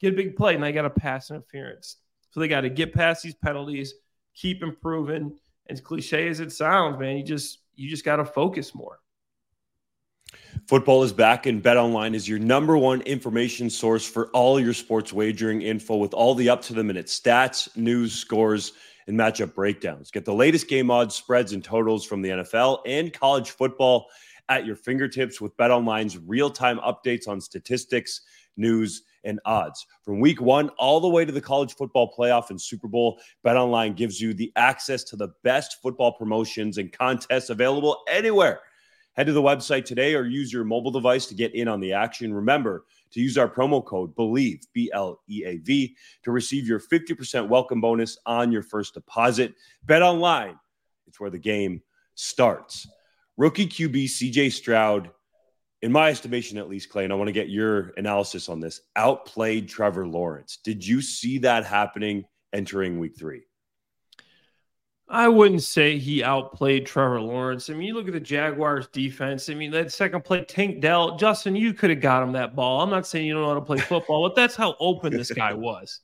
Get 0.00 0.12
a 0.12 0.16
big 0.16 0.36
play, 0.36 0.54
and 0.54 0.62
they 0.62 0.72
got 0.72 0.84
a 0.84 0.90
pass 0.90 1.30
interference. 1.30 1.96
So 2.30 2.40
they 2.40 2.48
got 2.48 2.60
to 2.62 2.70
get 2.70 2.94
past 2.94 3.22
these 3.22 3.34
penalties, 3.34 3.94
keep 4.34 4.62
improving 4.62 5.36
as 5.68 5.80
cliche 5.80 6.28
as 6.28 6.40
it 6.40 6.52
sounds, 6.52 6.98
man, 6.98 7.16
you 7.16 7.22
just 7.22 7.60
you 7.74 7.88
just 7.88 8.04
got 8.04 8.16
to 8.16 8.24
focus 8.24 8.74
more. 8.74 8.98
Football 10.66 11.02
is 11.02 11.12
back, 11.12 11.46
and 11.46 11.62
BetOnline 11.62 12.14
is 12.14 12.28
your 12.28 12.38
number 12.38 12.76
one 12.76 13.00
information 13.02 13.70
source 13.70 14.06
for 14.06 14.28
all 14.28 14.60
your 14.60 14.74
sports 14.74 15.12
wagering 15.12 15.62
info 15.62 15.96
with 15.96 16.12
all 16.12 16.34
the 16.34 16.48
up 16.48 16.60
to 16.62 16.74
the 16.74 16.84
minute 16.84 17.06
stats, 17.06 17.74
news, 17.76 18.12
scores, 18.12 18.72
and 19.06 19.18
matchup 19.18 19.54
breakdowns. 19.54 20.10
Get 20.10 20.24
the 20.24 20.34
latest 20.34 20.68
game 20.68 20.90
odds, 20.90 21.14
spreads, 21.14 21.52
and 21.52 21.64
totals 21.64 22.04
from 22.04 22.20
the 22.20 22.30
NFL 22.30 22.80
and 22.84 23.12
college 23.12 23.52
football 23.52 24.08
at 24.50 24.66
your 24.66 24.76
fingertips 24.76 25.40
with 25.40 25.56
BetOnline's 25.56 26.18
real 26.18 26.50
time 26.50 26.78
updates 26.80 27.28
on 27.28 27.40
statistics, 27.40 28.22
news, 28.56 29.02
and 29.24 29.40
odds. 29.44 29.86
From 30.02 30.20
week 30.20 30.40
one 30.40 30.68
all 30.78 31.00
the 31.00 31.08
way 31.08 31.24
to 31.24 31.32
the 31.32 31.40
college 31.40 31.74
football 31.74 32.12
playoff 32.16 32.50
and 32.50 32.60
Super 32.60 32.88
Bowl, 32.88 33.20
BetOnline 33.44 33.96
gives 33.96 34.20
you 34.20 34.34
the 34.34 34.52
access 34.56 35.04
to 35.04 35.16
the 35.16 35.28
best 35.42 35.80
football 35.82 36.12
promotions 36.12 36.78
and 36.78 36.92
contests 36.92 37.50
available 37.50 38.02
anywhere. 38.08 38.60
Head 39.18 39.26
to 39.26 39.32
the 39.32 39.42
website 39.42 39.84
today 39.84 40.14
or 40.14 40.24
use 40.24 40.52
your 40.52 40.62
mobile 40.62 40.92
device 40.92 41.26
to 41.26 41.34
get 41.34 41.52
in 41.54 41.66
on 41.66 41.80
the 41.80 41.92
action. 41.92 42.32
Remember 42.32 42.84
to 43.10 43.20
use 43.20 43.36
our 43.36 43.48
promo 43.48 43.84
code 43.84 44.14
BLEAV, 44.14 44.60
B 44.72 44.90
L 44.94 45.20
E 45.28 45.42
A 45.44 45.56
V, 45.56 45.96
to 46.22 46.30
receive 46.30 46.68
your 46.68 46.78
50% 46.78 47.48
welcome 47.48 47.80
bonus 47.80 48.16
on 48.26 48.52
your 48.52 48.62
first 48.62 48.94
deposit. 48.94 49.54
Bet 49.84 50.02
online 50.02 50.56
It's 51.08 51.18
where 51.18 51.30
the 51.30 51.38
game 51.38 51.82
starts. 52.14 52.86
Rookie 53.36 53.66
QB 53.66 54.04
CJ 54.04 54.52
Stroud, 54.52 55.10
in 55.82 55.92
my 55.92 56.10
estimation 56.10 56.58
at 56.58 56.68
least, 56.68 56.88
Clay, 56.88 57.04
and 57.04 57.12
I 57.12 57.16
want 57.16 57.28
to 57.28 57.32
get 57.32 57.48
your 57.48 57.92
analysis 57.96 58.48
on 58.48 58.60
this, 58.60 58.80
outplayed 58.96 59.68
Trevor 59.68 60.06
Lawrence. 60.06 60.58
Did 60.64 60.84
you 60.84 61.00
see 61.00 61.38
that 61.38 61.64
happening 61.64 62.24
entering 62.52 62.98
week 62.98 63.16
three? 63.18 63.42
I 65.10 65.28
wouldn't 65.28 65.62
say 65.62 65.96
he 65.96 66.22
outplayed 66.22 66.84
Trevor 66.84 67.20
Lawrence. 67.20 67.70
I 67.70 67.72
mean, 67.72 67.88
you 67.88 67.94
look 67.94 68.08
at 68.08 68.12
the 68.12 68.20
Jaguars 68.20 68.88
defense. 68.88 69.48
I 69.48 69.54
mean, 69.54 69.70
that 69.70 69.90
second 69.90 70.22
play, 70.22 70.44
Tank 70.44 70.82
Dell, 70.82 71.16
Justin, 71.16 71.56
you 71.56 71.72
could 71.72 71.88
have 71.88 72.00
got 72.00 72.22
him 72.22 72.32
that 72.32 72.54
ball. 72.54 72.82
I'm 72.82 72.90
not 72.90 73.06
saying 73.06 73.24
you 73.26 73.32
don't 73.32 73.42
know 73.42 73.48
how 73.48 73.54
to 73.54 73.62
play 73.62 73.78
football, 73.78 74.28
but 74.28 74.36
that's 74.36 74.54
how 74.54 74.76
open 74.78 75.14
this 75.14 75.30
guy 75.30 75.54
was. 75.54 76.00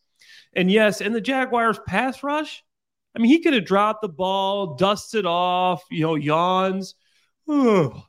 And 0.54 0.70
yes, 0.70 1.02
and 1.02 1.14
the 1.14 1.20
Jaguars 1.20 1.78
pass 1.86 2.22
rush, 2.22 2.64
I 3.14 3.18
mean, 3.18 3.30
he 3.30 3.42
could 3.42 3.52
have 3.52 3.66
dropped 3.66 4.00
the 4.00 4.08
ball, 4.08 4.74
dusted 4.76 5.26
off, 5.26 5.82
you 5.90 6.02
know, 6.02 6.14
yawns, 6.14 6.94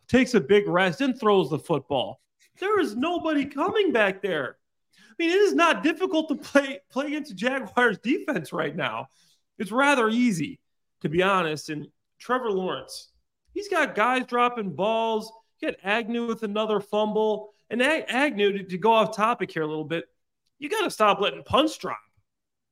takes 0.08 0.34
a 0.34 0.39
big 0.39 0.68
rest, 0.68 1.01
and 1.01 1.20
throws 1.20 1.50
the 1.50 1.60
football. 1.60 2.22
There 2.60 2.80
is 2.80 2.96
nobody 2.96 3.46
coming 3.46 3.92
back 3.92 4.22
there. 4.22 4.58
I 4.98 5.13
mean, 5.20 5.32
it 5.32 5.42
is 5.42 5.54
not 5.54 5.84
difficult 5.84 6.30
to 6.30 6.36
play 6.36 6.80
play 6.89 7.08
against 7.08 7.36
Jaguars 7.36 7.98
defense 8.00 8.54
right 8.54 8.75
now. 8.75 9.08
It's 9.58 9.72
rather 9.72 10.10
easy 10.10 10.60
to 11.06 11.10
be 11.10 11.22
honest. 11.22 11.70
And 11.70 11.88
Trevor 12.20 12.51
Lawrence, 12.51 13.12
he's 13.54 13.70
got 13.70 13.96
guys 13.96 14.25
dropping 14.25 14.75
balls. 14.75 15.32
You 15.60 15.70
got 15.70 15.80
Agnew 15.84 16.25
with 16.25 16.44
another 16.44 16.80
fumble. 16.80 17.54
And 17.70 17.82
Agnew, 17.82 18.51
to, 18.58 18.63
to 18.63 18.77
go 18.77 18.92
off 18.92 19.15
topic 19.15 19.51
here 19.51 19.62
a 19.62 19.68
little 19.68 19.86
bit, 19.86 20.06
you 20.58 20.68
got 20.68 20.84
to 20.84 20.92
stop 20.92 21.22
letting 21.22 21.44
punts 21.44 21.77
drop. 21.77 22.00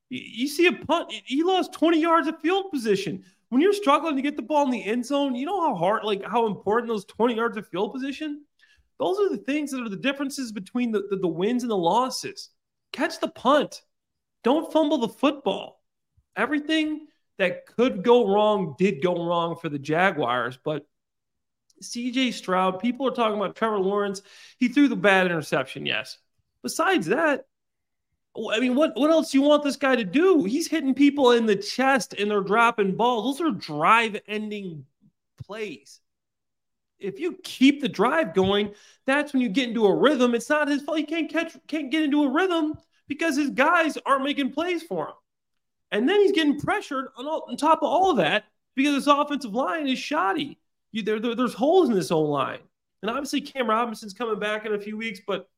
You, 0.10 0.22
you 0.24 0.48
see 0.48 0.66
a 0.66 0.74
punt, 0.74 1.12
he 1.12 1.44
lost 1.44 1.74
20 1.74 2.02
yards 2.02 2.28
of 2.28 2.40
field 2.40 2.72
position. 2.72 3.24
When 3.54 3.62
you're 3.62 3.72
struggling 3.72 4.16
to 4.16 4.24
get 4.24 4.36
the 4.36 4.42
ball 4.42 4.66
in 4.66 4.72
the 4.72 4.84
end 4.84 5.06
zone, 5.06 5.36
you 5.36 5.46
know 5.46 5.62
how 5.62 5.76
hard, 5.76 6.04
like 6.06 6.24
how 6.26 6.48
important 6.48 6.88
those 6.88 7.06
20 7.06 7.36
yards 7.36 7.56
of 7.56 7.68
field 7.68 7.94
position? 7.94 8.46
Those 8.98 9.20
are 9.20 9.30
the 9.30 9.44
things 9.44 9.70
that 9.70 9.84
are 9.84 9.90
the 9.90 9.96
differences 9.96 10.52
between 10.52 10.92
the, 10.92 11.04
the, 11.08 11.18
the 11.18 11.28
wins 11.28 11.62
and 11.62 11.70
the 11.70 11.78
losses. 11.78 12.50
Catch 12.94 13.20
the 13.20 13.28
punt. 13.28 13.84
Don't 14.44 14.74
fumble 14.74 14.98
the 14.98 15.08
football. 15.08 15.84
Everything 16.36 17.06
that 17.38 17.68
could 17.68 18.04
go 18.04 18.28
wrong 18.28 18.74
did 18.80 19.04
go 19.04 19.24
wrong 19.24 19.56
for 19.56 19.70
the 19.70 19.78
Jaguars, 19.78 20.58
but 20.66 20.88
CJ 21.80 22.34
Stroud, 22.34 22.80
people 22.80 23.08
are 23.08 23.12
talking 23.12 23.38
about 23.38 23.56
Trevor 23.56 23.78
Lawrence. 23.78 24.24
He 24.58 24.68
threw 24.68 24.88
the 24.88 24.96
bad 24.96 25.28
interception, 25.28 25.86
yes. 25.86 26.18
Besides 26.64 27.06
that, 27.06 27.46
I 28.36 28.60
mean, 28.60 28.76
what, 28.76 28.94
what 28.96 29.12
else 29.12 29.32
do 29.32 29.38
you 29.38 29.44
want 29.44 29.64
this 29.64 29.76
guy 29.76 29.96
to 29.96 30.04
do? 30.04 30.44
He's 30.44 30.68
hitting 30.68 30.96
people 30.96 31.32
in 31.32 31.46
the 31.46 31.56
chest 31.56 32.16
and 32.18 32.32
they're 32.32 32.42
dropping 32.42 32.96
balls. 32.96 33.38
Those 33.38 33.48
are 33.48 33.52
drive 33.52 34.20
ending 34.28 34.86
plays. 35.46 36.00
If 37.00 37.20
you 37.20 37.38
keep 37.44 37.82
the 37.82 37.90
drive 37.90 38.34
going, 38.34 38.74
that's 39.06 39.34
when 39.34 39.42
you 39.42 39.50
get 39.50 39.70
into 39.70 39.86
a 39.86 39.96
rhythm. 39.96 40.34
It's 40.34 40.50
not 40.50 40.68
his 40.68 40.82
fault. 40.82 40.98
He 40.98 41.04
can't 41.04 41.30
catch, 41.30 41.56
can't 41.68 41.92
get 41.92 42.04
into 42.04 42.24
a 42.24 42.32
rhythm 42.32 42.74
because 43.08 43.36
his 43.36 43.52
guys 43.52 43.98
aren't 44.06 44.24
making 44.24 44.52
plays 44.52 44.82
for 44.82 45.10
him. 45.10 45.16
And 45.92 46.10
then 46.10 46.22
he's 46.22 46.32
getting 46.32 46.60
pressured 46.60 47.10
on, 47.18 47.28
all, 47.28 47.46
on 47.48 47.56
top 47.56 47.80
of 47.80 47.90
all 47.90 48.10
of 48.10 48.18
that 48.18 48.46
because 48.76 48.96
his 48.96 49.08
offensive 49.08 49.54
line 49.54 49.88
is 49.88 50.00
shoddy. 50.00 50.58
You, 50.92 51.04
there, 51.04 51.20
there, 51.20 51.36
there's 51.36 51.54
holes 51.54 51.90
in 51.90 51.96
this 51.96 52.10
old 52.10 52.30
line. 52.30 52.60
And 53.02 53.12
obviously, 53.12 53.42
Cam 53.42 53.70
Robinson's 53.70 54.14
coming 54.14 54.40
back 54.40 54.66
in 54.66 54.74
a 54.74 54.80
few 54.80 54.98
weeks, 54.98 55.20
but 55.28 55.50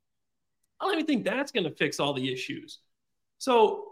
I 0.80 0.86
don't 0.86 0.96
even 0.96 1.06
think 1.06 1.26
that's 1.26 1.52
going 1.52 1.64
to 1.64 1.72
fix 1.72 2.00
all 2.00 2.14
the 2.14 2.32
issues. 2.32 2.80
So 3.38 3.86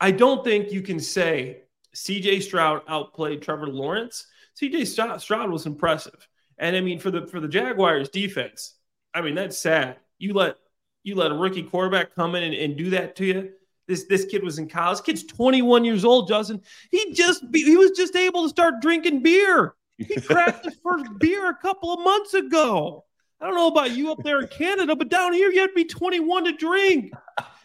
I 0.00 0.10
don't 0.10 0.44
think 0.44 0.72
you 0.72 0.82
can 0.82 1.00
say 1.00 1.62
CJ 1.94 2.42
Stroud 2.42 2.82
outplayed 2.88 3.42
Trevor 3.42 3.68
Lawrence. 3.68 4.26
CJ 4.60 5.20
Stroud 5.20 5.50
was 5.50 5.66
impressive. 5.66 6.26
And 6.58 6.76
I 6.76 6.80
mean, 6.80 6.98
for 6.98 7.10
the 7.10 7.26
for 7.26 7.40
the 7.40 7.48
Jaguars 7.48 8.08
defense, 8.08 8.74
I 9.14 9.20
mean, 9.20 9.34
that's 9.34 9.58
sad. 9.58 9.96
You 10.18 10.34
let 10.34 10.56
you 11.02 11.14
let 11.14 11.32
a 11.32 11.34
rookie 11.34 11.62
quarterback 11.62 12.14
come 12.14 12.34
in 12.34 12.44
and, 12.44 12.54
and 12.54 12.76
do 12.76 12.90
that 12.90 13.16
to 13.16 13.24
you. 13.24 13.50
This 13.88 14.04
this 14.04 14.24
kid 14.24 14.44
was 14.44 14.58
in 14.58 14.68
college. 14.68 14.98
This 14.98 15.06
kid's 15.06 15.24
21 15.24 15.84
years 15.84 16.04
old, 16.04 16.28
Justin. 16.28 16.62
He 16.90 17.12
just 17.12 17.44
he 17.52 17.76
was 17.76 17.90
just 17.92 18.14
able 18.14 18.44
to 18.44 18.48
start 18.48 18.80
drinking 18.80 19.22
beer. 19.22 19.74
He 19.98 20.20
cracked 20.20 20.64
his 20.64 20.76
first 20.82 21.06
beer 21.18 21.48
a 21.48 21.56
couple 21.56 21.92
of 21.92 22.00
months 22.00 22.34
ago. 22.34 23.04
I 23.42 23.46
don't 23.46 23.56
know 23.56 23.66
about 23.66 23.90
you 23.90 24.12
up 24.12 24.22
there 24.22 24.38
in 24.38 24.46
Canada, 24.46 24.94
but 24.94 25.08
down 25.08 25.32
here 25.32 25.50
you 25.50 25.62
have 25.62 25.70
to 25.70 25.74
be 25.74 25.84
21 25.84 26.44
to 26.44 26.52
drink. 26.52 27.12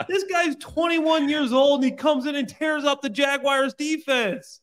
This 0.08 0.24
guy's 0.24 0.56
21 0.56 1.30
years 1.30 1.54
old 1.54 1.84
and 1.84 1.92
he 1.92 1.96
comes 1.96 2.26
in 2.26 2.36
and 2.36 2.50
tears 2.50 2.84
up 2.84 3.04
the 3.04 3.12
Jaguars 3.12 3.76
defense. 3.76 4.62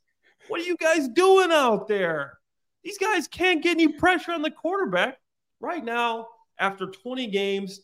What 0.48 0.60
are 0.60 0.64
you 0.64 0.76
guys 0.76 1.06
doing 1.06 1.52
out 1.52 1.86
there? 1.86 2.38
These 2.82 2.98
guys 2.98 3.28
can't 3.28 3.62
get 3.62 3.76
any 3.76 3.86
pressure 3.86 4.32
on 4.32 4.42
the 4.42 4.50
quarterback. 4.50 5.18
Right 5.60 5.84
now, 5.84 6.26
after 6.58 6.86
20 6.86 7.28
games, 7.28 7.80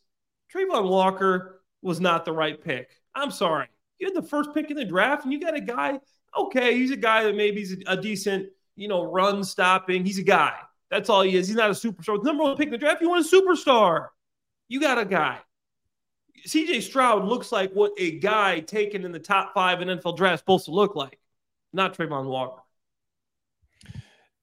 Travon 0.52 0.88
Walker 0.88 1.62
was 1.82 2.00
not 2.00 2.24
the 2.24 2.32
right 2.32 2.60
pick. 2.60 2.90
I'm 3.14 3.30
sorry. 3.30 3.68
You 4.00 4.08
had 4.08 4.16
the 4.16 4.28
first 4.28 4.52
pick 4.54 4.70
in 4.70 4.76
the 4.76 4.84
draft, 4.84 5.22
and 5.24 5.32
you 5.32 5.40
got 5.40 5.56
a 5.56 5.60
guy. 5.60 6.00
Okay, 6.36 6.74
he's 6.74 6.90
a 6.90 6.96
guy 6.96 7.24
that 7.24 7.36
maybe 7.36 7.60
he's 7.60 7.76
a, 7.86 7.96
decent, 7.96 8.48
you 8.76 8.88
know, 8.88 9.04
run 9.04 9.44
stopping. 9.44 10.04
He's 10.04 10.18
a 10.18 10.24
guy. 10.24 10.54
That's 10.90 11.08
all 11.08 11.22
he 11.22 11.36
is. 11.36 11.46
He's 11.46 11.56
not 11.56 11.70
a 11.70 11.74
superstar. 11.74 12.22
number 12.22 12.42
one 12.42 12.56
pick 12.56 12.66
in 12.66 12.72
the 12.72 12.78
draft, 12.78 13.00
you 13.00 13.08
want 13.08 13.24
a 13.24 13.36
superstar. 13.36 14.08
You 14.68 14.80
got 14.80 14.98
a 14.98 15.04
guy. 15.04 15.38
CJ 16.46 16.82
Stroud 16.82 17.24
looks 17.24 17.52
like 17.52 17.72
what 17.72 17.92
a 17.98 18.18
guy 18.18 18.60
taken 18.60 19.04
in 19.04 19.12
the 19.12 19.18
top 19.18 19.52
five 19.54 19.82
in 19.82 19.88
NFL 19.88 20.16
draft 20.16 20.34
is 20.34 20.40
supposed 20.40 20.64
to 20.66 20.70
look 20.70 20.96
like, 20.96 21.18
not 21.72 21.96
Travon 21.96 22.26
Walker. 22.26 22.62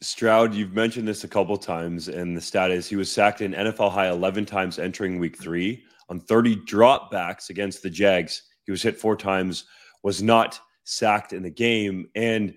Stroud, 0.02 0.54
you've 0.54 0.74
mentioned 0.74 1.08
this 1.08 1.24
a 1.24 1.28
couple 1.28 1.58
times, 1.58 2.08
and 2.08 2.38
the 2.38 2.42
stat 2.42 2.70
is 2.70 2.88
he 2.88 2.96
was 2.96 3.12
sacked 3.12 3.42
an 3.42 3.54
NFL 3.54 3.92
high 3.92 4.10
11 4.10 4.46
times 4.46 4.78
entering 4.78 5.18
week 5.18 5.38
three 5.38 5.84
on 6.10 6.20
30 6.20 6.58
dropbacks 6.58 7.50
against 7.50 7.82
the 7.82 7.90
Jags. 7.90 8.44
He 8.66 8.72
was 8.72 8.84
hit 8.84 9.00
four 9.00 9.16
times, 9.16 9.66
was 10.04 10.22
not 10.22 10.60
sacked 10.84 11.34
in 11.34 11.42
the 11.42 11.50
game. 11.50 12.10
And 12.16 12.54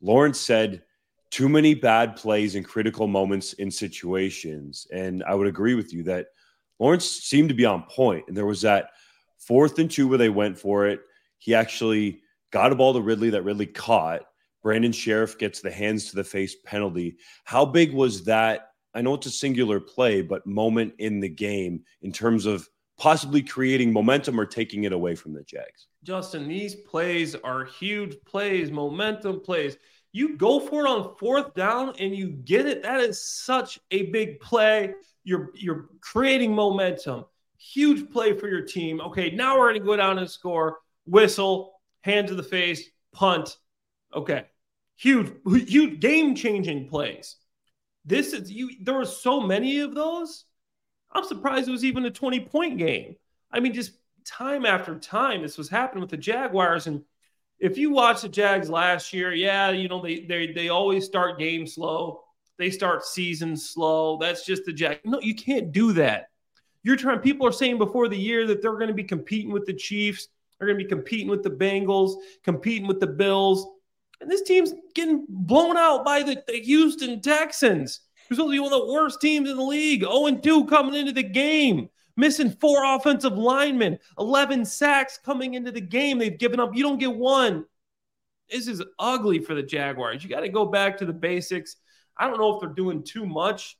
Lawrence 0.00 0.40
said, 0.40 0.82
too 1.30 1.48
many 1.48 1.74
bad 1.74 2.16
plays 2.16 2.54
in 2.54 2.64
critical 2.64 3.06
moments 3.06 3.52
in 3.54 3.70
situations. 3.70 4.86
And 4.92 5.22
I 5.24 5.34
would 5.34 5.46
agree 5.46 5.74
with 5.74 5.92
you 5.92 6.02
that 6.04 6.28
Lawrence 6.78 7.06
seemed 7.06 7.48
to 7.50 7.54
be 7.54 7.64
on 7.64 7.82
point. 7.84 8.24
And 8.28 8.36
there 8.36 8.46
was 8.46 8.62
that 8.62 8.90
fourth 9.38 9.78
and 9.78 9.90
two 9.90 10.08
where 10.08 10.18
they 10.18 10.30
went 10.30 10.58
for 10.58 10.86
it. 10.86 11.00
He 11.38 11.54
actually 11.54 12.22
got 12.50 12.72
a 12.72 12.74
ball 12.74 12.94
to 12.94 13.00
Ridley 13.00 13.30
that 13.30 13.42
Ridley 13.42 13.66
caught. 13.66 14.22
Brandon 14.62 14.92
Scherff 14.92 15.38
gets 15.38 15.60
the 15.60 15.70
hands 15.70 16.10
to 16.10 16.16
the 16.16 16.24
face 16.24 16.56
penalty. 16.64 17.16
How 17.44 17.64
big 17.64 17.92
was 17.92 18.24
that? 18.24 18.72
I 18.94 19.02
know 19.02 19.14
it's 19.14 19.26
a 19.26 19.30
singular 19.30 19.80
play, 19.80 20.22
but 20.22 20.46
moment 20.46 20.94
in 20.98 21.20
the 21.20 21.28
game 21.28 21.84
in 22.02 22.12
terms 22.12 22.46
of 22.46 22.68
possibly 22.98 23.42
creating 23.42 23.92
momentum 23.92 24.40
or 24.40 24.46
taking 24.46 24.84
it 24.84 24.92
away 24.92 25.14
from 25.14 25.32
the 25.32 25.42
Jags. 25.44 25.86
Justin, 26.02 26.48
these 26.48 26.74
plays 26.74 27.34
are 27.36 27.64
huge 27.64 28.16
plays, 28.24 28.70
momentum 28.70 29.40
plays. 29.40 29.76
You 30.12 30.36
go 30.36 30.58
for 30.58 30.86
it 30.86 30.88
on 30.88 31.16
fourth 31.18 31.54
down 31.54 31.94
and 31.98 32.14
you 32.14 32.28
get 32.28 32.66
it. 32.66 32.82
That 32.82 33.00
is 33.00 33.22
such 33.22 33.78
a 33.90 34.06
big 34.06 34.40
play. 34.40 34.94
You're 35.24 35.50
you're 35.54 35.90
creating 36.00 36.54
momentum. 36.54 37.24
Huge 37.58 38.10
play 38.10 38.32
for 38.32 38.48
your 38.48 38.62
team. 38.62 39.00
Okay, 39.00 39.30
now 39.30 39.58
we're 39.58 39.70
going 39.70 39.80
to 39.80 39.86
go 39.86 39.96
down 39.96 40.18
and 40.18 40.30
score. 40.30 40.78
Whistle, 41.06 41.80
hand 42.02 42.28
to 42.28 42.34
the 42.34 42.42
face, 42.42 42.88
punt. 43.12 43.56
Okay. 44.14 44.46
Huge 44.96 45.32
huge 45.46 46.00
game-changing 46.00 46.88
plays. 46.88 47.36
This 48.04 48.32
is 48.32 48.50
you 48.50 48.70
there 48.80 48.94
were 48.94 49.04
so 49.04 49.40
many 49.40 49.80
of 49.80 49.94
those 49.94 50.44
I'm 51.12 51.24
surprised 51.24 51.68
it 51.68 51.72
was 51.72 51.84
even 51.84 52.04
a 52.04 52.10
20 52.10 52.40
point 52.40 52.78
game. 52.78 53.16
I 53.50 53.60
mean, 53.60 53.72
just 53.72 53.92
time 54.24 54.66
after 54.66 54.98
time, 54.98 55.42
this 55.42 55.56
was 55.56 55.68
happening 55.68 56.00
with 56.00 56.10
the 56.10 56.16
Jaguars. 56.16 56.86
And 56.86 57.02
if 57.60 57.76
you 57.76 57.90
watch 57.90 58.22
the 58.22 58.28
Jags 58.28 58.70
last 58.70 59.12
year, 59.12 59.32
yeah, 59.32 59.70
you 59.70 59.88
know, 59.88 60.00
they 60.00 60.20
they 60.20 60.52
they 60.52 60.68
always 60.68 61.04
start 61.04 61.38
games 61.38 61.74
slow. 61.74 62.22
They 62.58 62.70
start 62.70 63.04
season 63.04 63.56
slow. 63.56 64.18
That's 64.18 64.44
just 64.44 64.64
the 64.64 64.72
Jags. 64.72 65.00
No, 65.04 65.20
you 65.20 65.34
can't 65.34 65.72
do 65.72 65.92
that. 65.94 66.28
You're 66.82 66.96
trying, 66.96 67.20
people 67.20 67.46
are 67.46 67.52
saying 67.52 67.78
before 67.78 68.08
the 68.08 68.16
year 68.16 68.46
that 68.46 68.62
they're 68.62 68.72
going 68.72 68.88
to 68.88 68.94
be 68.94 69.04
competing 69.04 69.52
with 69.52 69.66
the 69.66 69.74
Chiefs, 69.74 70.28
they're 70.58 70.66
going 70.66 70.78
to 70.78 70.84
be 70.84 70.88
competing 70.88 71.28
with 71.28 71.42
the 71.42 71.50
Bengals, 71.50 72.16
competing 72.42 72.88
with 72.88 72.98
the 72.98 73.06
Bills. 73.06 73.66
And 74.20 74.30
this 74.30 74.42
team's 74.42 74.74
getting 74.94 75.24
blown 75.28 75.76
out 75.76 76.04
by 76.04 76.22
the, 76.22 76.42
the 76.48 76.60
Houston 76.60 77.20
Texans 77.20 78.00
who's 78.28 78.36
supposed 78.36 78.52
to 78.52 78.56
be 78.56 78.60
one 78.60 78.72
of 78.72 78.80
the 78.80 78.92
worst 78.92 79.20
teams 79.20 79.48
in 79.48 79.56
the 79.56 79.62
league. 79.62 80.00
0 80.00 80.30
2 80.36 80.66
coming 80.66 80.94
into 80.94 81.12
the 81.12 81.22
game, 81.22 81.88
missing 82.18 82.50
four 82.50 82.84
offensive 82.84 83.38
linemen, 83.38 83.98
11 84.18 84.64
sacks 84.66 85.18
coming 85.24 85.54
into 85.54 85.70
the 85.70 85.80
game. 85.80 86.18
They've 86.18 86.36
given 86.36 86.60
up. 86.60 86.74
You 86.74 86.82
don't 86.82 86.98
get 86.98 87.14
one. 87.14 87.64
This 88.50 88.66
is 88.66 88.82
ugly 88.98 89.38
for 89.38 89.54
the 89.54 89.62
Jaguars. 89.62 90.22
You 90.22 90.28
got 90.28 90.40
to 90.40 90.48
go 90.48 90.66
back 90.66 90.98
to 90.98 91.06
the 91.06 91.12
basics. 91.12 91.76
I 92.18 92.26
don't 92.26 92.38
know 92.38 92.54
if 92.54 92.60
they're 92.60 92.70
doing 92.70 93.04
too 93.04 93.24
much. 93.24 93.78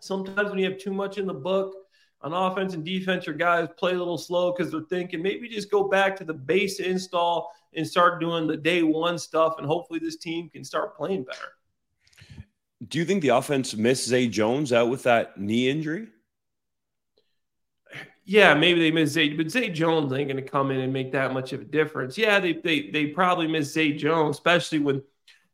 Sometimes 0.00 0.50
when 0.50 0.58
you 0.58 0.68
have 0.68 0.78
too 0.78 0.92
much 0.92 1.16
in 1.16 1.26
the 1.26 1.34
book 1.34 1.74
on 2.20 2.34
offense 2.34 2.74
and 2.74 2.84
defense, 2.84 3.26
your 3.26 3.36
guys 3.36 3.68
play 3.78 3.92
a 3.92 3.98
little 3.98 4.18
slow 4.18 4.52
because 4.52 4.72
they're 4.72 4.82
thinking 4.90 5.22
maybe 5.22 5.48
just 5.48 5.70
go 5.70 5.88
back 5.88 6.16
to 6.16 6.24
the 6.24 6.34
base 6.34 6.80
install 6.80 7.50
and 7.74 7.86
start 7.86 8.20
doing 8.20 8.46
the 8.46 8.56
day 8.56 8.82
one 8.82 9.18
stuff. 9.18 9.54
And 9.58 9.66
hopefully 9.66 10.00
this 10.00 10.16
team 10.16 10.50
can 10.50 10.64
start 10.64 10.96
playing 10.96 11.24
better. 11.24 11.52
Do 12.88 12.98
you 12.98 13.04
think 13.04 13.22
the 13.22 13.28
offense 13.28 13.74
missed 13.76 14.08
Zay 14.08 14.26
Jones 14.26 14.72
out 14.72 14.88
with 14.88 15.04
that 15.04 15.38
knee 15.38 15.68
injury? 15.70 16.08
Yeah, 18.24 18.54
maybe 18.54 18.80
they 18.80 18.90
miss 18.90 19.10
Zay, 19.10 19.34
but 19.34 19.50
Zay 19.50 19.68
Jones 19.68 20.12
ain't 20.12 20.28
going 20.28 20.42
to 20.42 20.48
come 20.50 20.70
in 20.70 20.80
and 20.80 20.92
make 20.92 21.12
that 21.12 21.34
much 21.34 21.52
of 21.52 21.60
a 21.60 21.64
difference. 21.64 22.16
Yeah, 22.16 22.40
they 22.40 22.54
they 22.54 22.90
they 22.90 23.06
probably 23.08 23.46
miss 23.46 23.72
Zay 23.72 23.92
Jones, 23.92 24.36
especially 24.36 24.78
when 24.78 25.02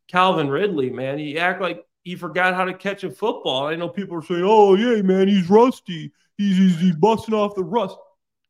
Calvin 0.07 0.49
Ridley, 0.49 0.91
man. 0.91 1.19
He 1.19 1.39
act 1.39 1.61
like 1.61 1.85
he 2.05 2.15
forgot 2.15 2.55
how 2.55 2.65
to 2.65 2.75
catch 2.75 3.03
a 3.03 3.11
football. 3.11 3.67
I 3.67 3.75
know 3.75 3.89
people 3.89 4.17
are 4.17 4.23
saying, 4.23 4.45
"Oh, 4.45 4.75
yeah, 4.75 5.03
man, 5.03 5.27
he's 5.27 5.51
rusty. 5.51 6.13
He's 6.39 6.57
he's, 6.57 6.79
he's 6.79 6.97
busting 6.97 7.35
off 7.35 7.57
the 7.57 7.65
rust." 7.65 7.97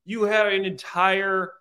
You 0.04 0.24
have 0.24 0.46
an 0.48 0.64
entire 0.66 1.52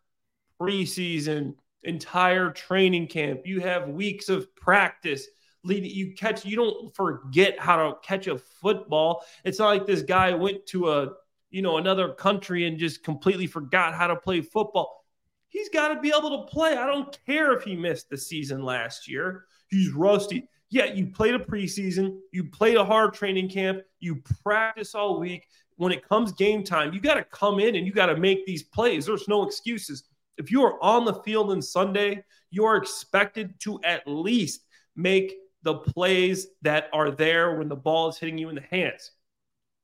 preseason, 0.60 1.56
entire 1.84 2.52
training 2.52 3.08
camp. 3.08 3.42
You 3.46 3.62
have 3.62 3.88
weeks 3.90 4.28
of 4.28 4.54
practice 4.56 5.28
lead 5.64 5.84
you 5.86 6.14
catch 6.16 6.46
you 6.46 6.56
don't 6.56 6.96
forget 6.96 7.60
how 7.60 7.76
to 7.76 7.98
catch 8.02 8.28
a 8.28 8.38
football 8.38 9.26
it's 9.44 9.60
not 9.60 9.68
like 9.68 9.86
this 9.86 10.02
guy 10.02 10.34
went 10.34 10.66
to 10.66 10.90
a 10.90 11.10
you 11.52 11.62
know 11.62 11.78
another 11.78 12.14
country 12.14 12.66
and 12.66 12.78
just 12.78 13.04
completely 13.04 13.48
forgot 13.48 13.94
how 13.94 14.08
to 14.08 14.16
play 14.16 14.42
football. 14.42 15.06
He's 15.48 15.70
got 15.70 15.94
to 15.94 16.00
be 16.00 16.10
able 16.16 16.46
to 16.46 16.52
play. 16.52 16.78
I 16.78 16.86
don't 16.86 17.18
care 17.26 17.54
if 17.54 17.64
he 17.64 17.76
missed 17.76 18.10
the 18.10 18.18
season 18.18 18.64
last 18.64 19.08
year. 19.08 19.46
He's 19.70 19.92
rusty. 19.92 20.48
Yeah 20.70 20.86
you 20.86 21.08
played 21.08 21.36
a 21.36 21.40
preseason. 21.40 22.18
You 22.32 22.46
played 22.46 22.78
a 22.78 22.86
hard 22.86 23.14
training 23.14 23.50
camp. 23.50 23.82
You 24.00 24.22
practice 24.44 24.94
all 24.96 25.20
week. 25.20 25.48
When 25.78 25.92
it 25.92 26.08
comes 26.08 26.34
game 26.34 26.64
time 26.64 26.94
you 26.94 27.00
got 27.00 27.16
to 27.16 27.24
come 27.24 27.60
in 27.60 27.76
and 27.76 27.86
you 27.88 27.94
got 27.94 28.08
to 28.08 28.18
make 28.18 28.46
these 28.46 28.64
plays. 28.64 29.06
There's 29.06 29.28
no 29.28 29.44
excuses. 29.44 30.04
If 30.38 30.52
you 30.52 30.64
are 30.64 30.82
on 30.84 31.06
the 31.06 31.16
field 31.16 31.52
on 31.52 31.62
sunday 31.62 32.24
you 32.52 32.66
are 32.66 32.78
expected 32.78 33.60
to 33.60 33.80
at 33.84 34.08
least 34.08 34.66
make 34.96 35.36
the 35.64 35.76
plays 35.76 36.48
that 36.62 36.90
are 36.94 37.12
there 37.12 37.58
when 37.58 37.68
the 37.68 37.76
ball 37.76 38.10
is 38.10 38.18
hitting 38.18 38.38
you 38.38 38.50
in 38.50 38.56
the 38.56 38.62
hands. 38.62 39.12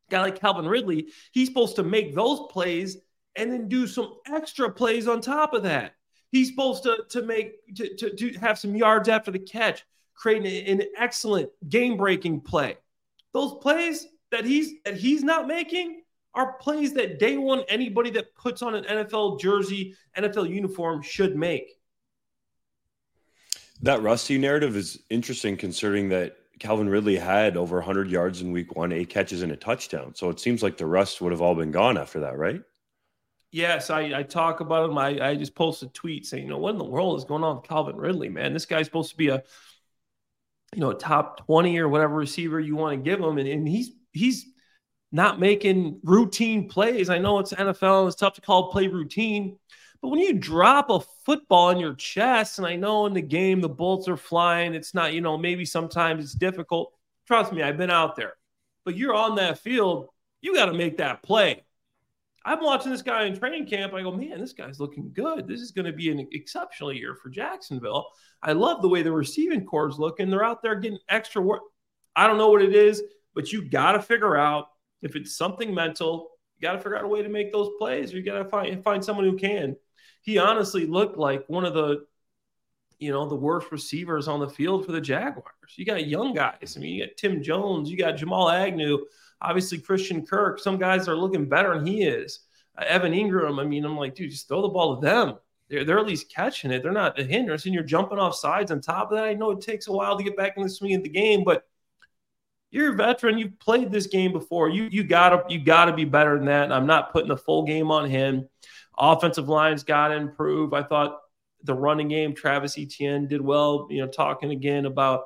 Guy 0.10 0.22
like 0.22 0.40
Calvin 0.40 0.68
Ridley, 0.68 1.08
he's 1.32 1.48
supposed 1.48 1.76
to 1.78 1.84
make 1.84 2.14
those 2.14 2.42
plays 2.52 2.98
and 3.36 3.52
then 3.52 3.68
do 3.68 3.88
some 3.88 4.16
extra 4.28 4.72
plays 4.72 5.08
on 5.08 5.22
top 5.22 5.54
of 5.54 5.64
that. 5.64 5.94
He's 6.32 6.50
supposed 6.50 6.84
to, 6.84 7.04
to 7.10 7.22
make 7.22 7.76
to, 7.76 7.96
to, 7.96 8.16
to 8.16 8.34
have 8.40 8.60
some 8.60 8.76
yards 8.76 9.10
after 9.10 9.32
the 9.32 9.40
catch, 9.40 9.86
creating 10.14 10.68
an 10.68 10.88
excellent 10.98 11.50
game-breaking 11.70 12.42
play. 12.42 12.78
Those 13.34 13.56
plays 13.62 14.08
that 14.32 14.46
he's 14.46 14.74
that 14.84 14.98
he's 14.98 15.24
not 15.24 15.48
making 15.48 16.02
are 16.34 16.54
plays 16.54 16.94
that 16.94 17.20
day 17.20 17.38
one 17.38 17.64
anybody 17.70 18.10
that 18.12 18.36
puts 18.36 18.62
on 18.62 18.76
an 18.76 18.84
NFL 18.84 19.40
jersey, 19.40 19.96
NFL 20.18 20.50
uniform 20.50 21.02
should 21.02 21.36
make. 21.36 21.80
That 23.82 24.02
Rusty 24.02 24.38
narrative 24.38 24.76
is 24.76 25.00
interesting 25.10 25.58
considering 25.58 26.10
that 26.10 26.36
Calvin 26.60 26.90
Ridley 26.90 27.18
had 27.18 27.58
over 27.58 27.78
100 27.78 28.10
yards 28.10 28.42
in 28.42 28.52
week 28.52 28.76
one, 28.76 28.92
eight 28.92 29.10
catches 29.10 29.42
and 29.42 29.52
a 29.52 29.58
touchdown. 29.58 30.14
So 30.16 30.30
it 30.30 30.40
seems 30.40 30.64
like 30.64 30.78
the 30.78 30.86
rust 30.86 31.22
would 31.22 31.32
have 31.32 31.42
all 31.42 31.56
been 31.56 31.72
gone 31.72 31.98
after 31.98 32.22
that, 32.22 32.38
right? 32.38 32.62
Yes, 33.52 33.90
I, 33.90 34.20
I 34.20 34.24
talk 34.24 34.60
about 34.60 34.90
him. 34.90 34.98
I, 34.98 35.30
I 35.30 35.36
just 35.36 35.56
posted 35.56 35.90
a 35.90 35.92
tweet 35.94 36.26
saying, 36.26 36.44
you 36.44 36.50
know, 36.50 36.58
what 36.58 36.72
in 36.72 36.78
the 36.78 36.84
world 36.84 37.18
is 37.18 37.26
going 37.26 37.44
on 37.44 37.58
with 37.58 37.68
Calvin 37.68 37.96
Ridley, 37.96 38.30
man? 38.30 38.54
This 38.54 38.66
guy's 38.66 38.86
supposed 38.86 39.12
to 39.12 39.18
be 39.18 39.30
a, 39.30 39.44
you 40.74 40.82
know, 40.82 40.92
top 40.94 41.46
20 41.46 41.78
or 41.80 41.88
whatever 41.88 42.16
receiver 42.16 42.60
you 42.60 42.76
want 42.76 42.98
to 42.98 43.10
give 43.10 43.20
him. 43.20 43.38
And, 43.38 43.48
and 43.48 43.68
he's, 43.68 43.92
he's 44.12 44.46
not 45.12 45.40
making 45.40 46.02
routine 46.04 46.68
plays. 46.68 47.10
I 47.10 47.18
know 47.18 47.40
it's 47.40 47.54
NFL. 47.54 48.02
And 48.02 48.08
it's 48.08 48.18
tough 48.18 48.34
to 48.34 48.42
call 48.42 48.72
play 48.72 48.88
routine, 48.88 49.58
but 50.06 50.12
when 50.12 50.20
you 50.20 50.34
drop 50.34 50.92
a 50.92 51.00
football 51.26 51.72
in 51.72 51.80
your 51.80 51.96
chest, 51.96 52.60
and 52.60 52.68
I 52.68 52.76
know 52.76 53.08
in 53.08 53.14
the 53.16 53.24
game 53.24 53.60
the 53.60 53.68
bolts 53.68 54.08
are 54.08 54.16
flying, 54.16 54.76
it's 54.76 54.94
not, 54.94 55.14
you 55.14 55.22
know, 55.22 55.36
maybe 55.36 55.66
sometimes 55.66 56.24
it's 56.24 56.36
difficult. 56.36 56.94
Trust 57.26 57.52
me, 57.52 57.64
I've 57.64 57.80
been 57.80 57.90
out 57.90 58.16
there. 58.16 58.34
But 58.84 58.96
you're 58.96 59.16
on 59.16 59.34
that 59.38 59.58
field, 59.58 60.10
you 60.42 60.54
got 60.54 60.68
to 60.68 60.74
make 60.74 60.98
that 60.98 61.24
play. 61.24 61.64
I'm 62.46 62.62
watching 62.62 62.92
this 62.92 63.02
guy 63.02 63.26
in 63.26 63.36
training 63.36 63.66
camp. 63.66 63.96
I 63.96 64.04
go, 64.04 64.12
man, 64.12 64.40
this 64.40 64.54
guy's 64.54 64.80
looking 64.80 65.12
good. 65.12 65.48
This 65.48 65.60
is 65.60 65.72
going 65.72 65.88
to 65.88 65.92
be 65.92 66.12
an 66.12 66.28
exceptional 66.34 66.94
year 66.94 67.16
for 67.16 67.30
Jacksonville. 67.30 68.06
I 68.44 68.52
love 68.52 68.84
the 68.84 68.90
way 68.90 69.02
the 69.02 69.12
receiving 69.12 69.66
corps 69.66 69.98
looking. 69.98 70.30
They're 70.30 70.46
out 70.46 70.62
there 70.62 70.76
getting 70.76 71.00
extra 71.10 71.42
work. 71.42 71.64
I 72.16 72.28
don't 72.28 72.38
know 72.38 72.52
what 72.52 72.62
it 72.62 72.76
is, 72.76 73.02
but 73.34 73.52
you 73.52 73.68
got 73.68 73.94
to 73.94 74.04
figure 74.04 74.38
out 74.38 74.68
if 75.02 75.16
it's 75.16 75.36
something 75.36 75.74
mental. 75.74 76.30
You 76.58 76.68
got 76.68 76.74
to 76.74 76.78
figure 76.78 76.96
out 76.96 77.06
a 77.06 77.08
way 77.08 77.24
to 77.24 77.30
make 77.30 77.52
those 77.52 77.72
plays, 77.80 78.14
or 78.14 78.18
you 78.18 78.24
got 78.24 78.38
to 78.38 78.46
find 78.46 78.84
find 78.84 79.04
someone 79.04 79.26
who 79.26 79.36
can 79.36 79.76
he 80.26 80.40
honestly 80.40 80.86
looked 80.86 81.18
like 81.18 81.48
one 81.48 81.66
of 81.66 81.74
the 81.74 82.06
you 82.98 83.12
know 83.12 83.28
the 83.28 83.36
worst 83.36 83.72
receivers 83.72 84.28
on 84.28 84.40
the 84.40 84.50
field 84.50 84.86
for 84.86 84.92
the 84.92 85.02
Jaguars. 85.02 85.46
You 85.76 85.86
got 85.86 86.08
young 86.08 86.34
guys. 86.34 86.76
I 86.76 86.80
mean, 86.80 86.96
you 86.96 87.06
got 87.06 87.18
Tim 87.18 87.42
Jones, 87.42 87.90
you 87.90 87.98
got 87.98 88.14
Jamal 88.14 88.50
Agnew, 88.50 89.06
obviously 89.42 89.78
Christian 89.78 90.26
Kirk. 90.26 90.60
Some 90.60 90.78
guys 90.78 91.08
are 91.08 91.16
looking 91.16 91.48
better 91.48 91.76
than 91.76 91.86
he 91.86 92.04
is. 92.04 92.40
Uh, 92.78 92.86
Evan 92.88 93.14
Engram. 93.14 93.60
I 93.60 93.66
mean, 93.66 93.86
I'm 93.86 93.98
like, 93.98 94.16
dude, 94.16 94.32
just 94.32 94.48
throw 94.48 94.62
the 94.62 94.70
ball 94.70 95.00
to 95.00 95.06
them. 95.06 95.36
They're, 95.70 95.84
they're 95.84 96.00
at 96.00 96.08
least 96.08 96.34
catching 96.34 96.72
it. 96.72 96.84
They're 96.84 96.92
not 96.92 97.20
a 97.20 97.24
hindrance, 97.24 97.66
and 97.66 97.74
you're 97.74 97.84
jumping 97.84 98.20
off 98.20 98.36
sides. 98.36 98.72
On 98.72 98.82
top 98.82 99.12
of 99.12 99.18
that, 99.18 99.26
I 99.26 99.34
know 99.34 99.52
it 99.52 99.62
takes 99.62 99.88
a 99.88 99.92
while 99.92 100.18
to 100.18 100.24
get 100.24 100.38
back 100.38 100.54
in 100.58 100.64
the 100.64 100.70
swing 100.70 100.96
of 100.96 101.04
the 101.04 101.10
game, 101.10 101.44
but 101.44 101.66
you're 102.72 102.94
a 102.94 102.96
veteran. 102.96 103.38
You've 103.38 103.60
played 103.60 103.92
this 103.92 104.08
game 104.08 104.32
before. 104.32 104.70
You 104.70 104.90
you 104.92 105.04
gotta 105.04 105.44
you 105.50 105.64
gotta 105.64 105.94
be 105.94 106.06
better 106.06 106.38
than 106.38 106.46
that. 106.48 106.66
And 106.66 106.74
I'm 106.74 106.86
not 106.86 107.12
putting 107.12 107.30
the 107.30 107.38
full 107.38 107.64
game 107.64 107.90
on 107.90 108.10
him. 108.10 108.50
Offensive 108.98 109.50
lines 109.50 109.84
got 109.84 110.10
to 110.10 110.16
improve. 110.16 110.74
I 110.74 110.84
thought 110.84 111.20
the 111.64 111.74
running 111.74 112.08
game, 112.08 112.34
Travis 112.34 112.78
Etienne 112.78 113.28
did 113.28 113.42
well. 113.42 113.88
You 113.90 114.02
know, 114.02 114.08
talking 114.08 114.52
again 114.52 114.86
about 114.86 115.26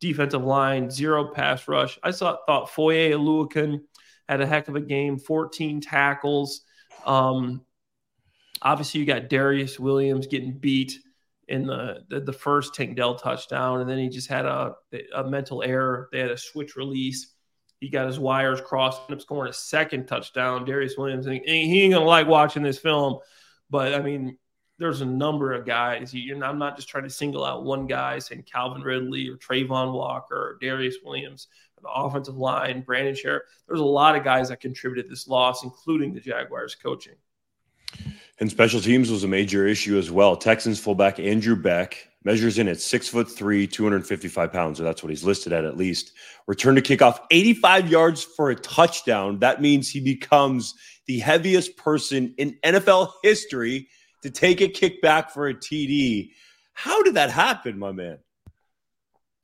defensive 0.00 0.44
line, 0.44 0.90
zero 0.90 1.32
pass 1.32 1.66
rush. 1.68 1.98
I 2.02 2.10
saw, 2.10 2.36
thought 2.46 2.70
Foye 2.70 3.10
Oluokun 3.10 3.80
had 4.28 4.40
a 4.40 4.46
heck 4.46 4.68
of 4.68 4.76
a 4.76 4.80
game, 4.80 5.18
14 5.18 5.80
tackles. 5.80 6.62
Um, 7.04 7.62
obviously, 8.62 9.00
you 9.00 9.06
got 9.06 9.28
Darious 9.28 9.78
Williams 9.78 10.26
getting 10.26 10.58
beat 10.58 10.98
in 11.48 11.66
the, 11.66 12.04
the, 12.08 12.20
the 12.20 12.32
first 12.32 12.74
Tank 12.74 12.96
Dell 12.96 13.16
touchdown, 13.16 13.80
and 13.80 13.88
then 13.88 13.98
he 13.98 14.08
just 14.08 14.28
had 14.28 14.46
a, 14.46 14.74
a 15.14 15.24
mental 15.24 15.62
error. 15.62 16.08
They 16.12 16.20
had 16.20 16.30
a 16.30 16.38
switch 16.38 16.76
release. 16.76 17.33
He 17.80 17.88
got 17.90 18.06
his 18.06 18.18
wires 18.18 18.60
crossed, 18.60 19.02
ended 19.02 19.18
up 19.18 19.22
scoring 19.22 19.50
a 19.50 19.52
second 19.52 20.06
touchdown. 20.06 20.64
Darious 20.64 20.96
Williams, 20.96 21.26
and 21.26 21.40
he 21.44 21.82
ain't 21.82 21.92
gonna 21.92 22.04
like 22.04 22.26
watching 22.26 22.62
this 22.62 22.78
film, 22.78 23.18
but 23.70 23.94
I 23.94 24.00
mean, 24.00 24.38
there's 24.78 25.00
a 25.00 25.06
number 25.06 25.52
of 25.52 25.66
guys. 25.66 26.12
You, 26.12 26.42
I'm 26.42 26.58
not 26.58 26.76
just 26.76 26.88
trying 26.88 27.04
to 27.04 27.10
single 27.10 27.44
out 27.44 27.64
one 27.64 27.86
guy, 27.86 28.18
saying 28.18 28.44
Calvin 28.50 28.82
Ridley 28.82 29.28
or 29.28 29.36
Travon 29.36 29.92
Walker 29.92 30.34
or 30.34 30.58
Darious 30.60 30.94
Williams, 31.04 31.48
the 31.84 31.90
offensive 31.90 32.36
line, 32.36 32.80
Brandon 32.80 33.14
Scherff. 33.14 33.40
There's 33.68 33.80
a 33.80 33.84
lot 33.84 34.16
of 34.16 34.24
guys 34.24 34.48
that 34.48 34.60
contributed 34.60 35.10
this 35.10 35.28
loss, 35.28 35.62
including 35.62 36.12
the 36.12 36.20
Jaguars 36.20 36.74
coaching. 36.74 37.14
And 38.40 38.50
special 38.50 38.80
teams 38.80 39.10
was 39.10 39.24
a 39.24 39.28
major 39.28 39.66
issue 39.66 39.96
as 39.96 40.10
well. 40.10 40.36
Texans 40.36 40.80
fullback 40.80 41.20
Andrew 41.20 41.54
Beck 41.54 42.08
measures 42.24 42.58
in 42.58 42.68
at 42.68 42.80
six 42.80 43.08
foot 43.08 43.30
three, 43.30 43.66
255 43.66 44.52
pounds, 44.52 44.80
or 44.80 44.84
that's 44.84 45.02
what 45.02 45.10
he's 45.10 45.24
listed 45.24 45.52
at 45.52 45.64
at 45.64 45.76
least. 45.76 46.12
Return 46.46 46.74
to 46.74 46.82
kickoff 46.82 47.20
85 47.30 47.90
yards 47.90 48.24
for 48.24 48.50
a 48.50 48.56
touchdown. 48.56 49.38
That 49.38 49.62
means 49.62 49.88
he 49.88 50.00
becomes 50.00 50.74
the 51.06 51.18
heaviest 51.20 51.76
person 51.76 52.34
in 52.38 52.58
NFL 52.64 53.12
history 53.22 53.88
to 54.22 54.30
take 54.30 54.60
a 54.60 54.68
kick 54.68 55.00
back 55.00 55.30
for 55.30 55.48
a 55.48 55.54
TD. 55.54 56.30
How 56.72 57.02
did 57.02 57.14
that 57.14 57.30
happen, 57.30 57.78
my 57.78 57.92
man? 57.92 58.18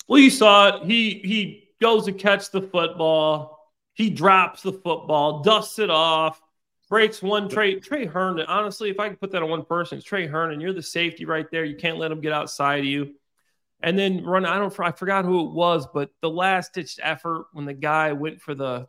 Well, 0.09 0.19
you 0.19 0.31
saw 0.31 0.69
it. 0.69 0.85
He 0.85 1.21
he 1.23 1.69
goes 1.81 2.07
to 2.07 2.13
catch 2.13 2.51
the 2.51 2.63
football. 2.63 3.59
He 3.93 4.11
drops 4.11 4.63
the 4.63 4.73
football, 4.73 5.43
dusts 5.43 5.79
it 5.79 5.91
off 5.91 6.41
breaks 6.91 7.23
one 7.23 7.49
Tre 7.49 7.81
Trey 7.81 8.05
Herndon. 8.05 8.45
Honestly, 8.47 8.91
if 8.91 9.01
I 9.01 9.09
could 9.09 9.21
put 9.21 9.31
that 9.31 9.43
on 9.43 9.49
one 9.49 9.65
person, 9.65 9.97
it's 9.97 10.07
Tre 10.07 10.27
Herndon. 10.27 10.61
You're 10.61 10.75
the 10.75 10.83
safety 10.83 11.25
right 11.25 11.47
there. 11.51 11.65
You 11.65 11.77
can't 11.77 11.97
let 11.97 12.13
him 12.13 12.21
get 12.21 12.33
outside 12.33 12.81
of 12.81 12.85
you. 12.85 13.15
And 13.83 13.99
then 13.99 14.25
run. 14.25 14.45
I 14.45 14.59
don't. 14.59 14.79
I 14.81 14.91
forgot 14.91 15.25
who 15.25 15.49
it 15.49 15.53
was, 15.53 15.87
but 15.95 16.11
the 16.21 16.29
last 16.29 16.75
ditched 16.75 17.01
effort 17.03 17.47
when 17.55 17.65
the 17.65 17.73
guy 17.73 18.13
went 18.13 18.43
for 18.43 18.55
the 18.55 18.87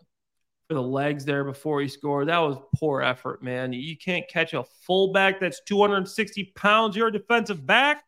for 0.67 0.73
the 0.73 0.81
legs 0.81 1.23
there 1.23 1.45
before 1.45 1.79
he 1.79 1.87
scored. 1.87 2.27
That 2.27 2.39
was 2.39 2.57
poor 2.75 3.01
effort, 3.01 3.41
man. 3.41 3.71
You 3.71 3.95
can't 3.95 4.27
catch 4.27 4.53
a 4.53 4.63
fullback 4.63 5.39
that's 5.39 5.61
260 5.65 6.51
pounds. 6.55 6.97
You're 6.97 7.07
a 7.07 7.11
defensive 7.11 7.65
back. 7.65 8.03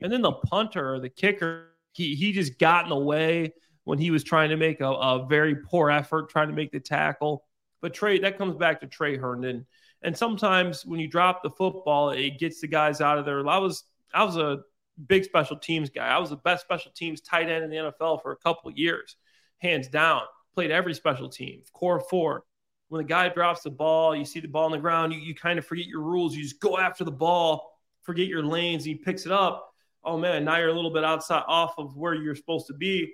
And 0.00 0.12
then 0.12 0.22
the 0.22 0.32
punter 0.32 0.94
or 0.94 1.00
the 1.00 1.08
kicker, 1.08 1.70
he 1.92 2.14
he 2.14 2.32
just 2.32 2.58
got 2.58 2.84
in 2.84 2.90
the 2.90 2.96
way 2.96 3.54
when 3.82 3.98
he 3.98 4.12
was 4.12 4.22
trying 4.22 4.50
to 4.50 4.56
make 4.56 4.80
a, 4.80 4.86
a 4.86 5.26
very 5.26 5.56
poor 5.56 5.90
effort, 5.90 6.28
trying 6.28 6.48
to 6.48 6.54
make 6.54 6.70
the 6.70 6.78
tackle. 6.78 7.44
But 7.80 7.94
Tre, 7.94 8.18
that 8.20 8.38
comes 8.38 8.56
back 8.56 8.80
to 8.80 8.86
Tre 8.86 9.16
Herndon. 9.16 9.66
And 10.02 10.16
sometimes 10.16 10.84
when 10.86 11.00
you 11.00 11.08
drop 11.08 11.42
the 11.42 11.50
football, 11.50 12.10
it 12.10 12.38
gets 12.38 12.60
the 12.60 12.66
guys 12.66 13.00
out 13.00 13.18
of 13.18 13.24
there. 13.24 13.46
I 13.48 13.58
was 13.58 13.84
I 14.14 14.24
was 14.24 14.36
a 14.36 14.60
big 15.06 15.24
special 15.24 15.56
teams 15.56 15.90
guy. 15.90 16.06
I 16.06 16.18
was 16.18 16.30
the 16.30 16.36
best 16.36 16.64
special 16.64 16.92
teams 16.92 17.20
tight 17.20 17.48
end 17.48 17.64
in 17.64 17.70
the 17.70 17.76
NFL 17.76 18.22
for 18.22 18.32
a 18.32 18.36
couple 18.36 18.70
years, 18.72 19.16
hands 19.58 19.88
down. 19.88 20.22
Played 20.54 20.70
every 20.70 20.94
special 20.94 21.28
team, 21.28 21.62
core 21.72 22.00
four. 22.00 22.44
When 22.88 23.02
the 23.02 23.08
guy 23.08 23.28
drops 23.28 23.62
the 23.62 23.70
ball, 23.70 24.16
you 24.16 24.24
see 24.24 24.40
the 24.40 24.48
ball 24.48 24.64
on 24.64 24.72
the 24.72 24.78
ground, 24.78 25.12
you, 25.12 25.20
you 25.20 25.34
kind 25.34 25.58
of 25.58 25.66
forget 25.66 25.86
your 25.86 26.00
rules. 26.00 26.34
You 26.34 26.42
just 26.42 26.58
go 26.58 26.78
after 26.78 27.04
the 27.04 27.12
ball 27.12 27.78
forget 28.08 28.26
your 28.26 28.42
lanes, 28.42 28.86
and 28.86 28.94
he 28.94 28.94
picks 28.94 29.26
it 29.26 29.32
up. 29.32 29.70
Oh 30.02 30.16
man, 30.16 30.42
now 30.42 30.56
you're 30.56 30.70
a 30.70 30.72
little 30.72 30.90
bit 30.90 31.04
outside 31.04 31.42
off 31.46 31.74
of 31.76 31.94
where 31.94 32.14
you're 32.14 32.34
supposed 32.34 32.66
to 32.68 32.72
be. 32.72 33.12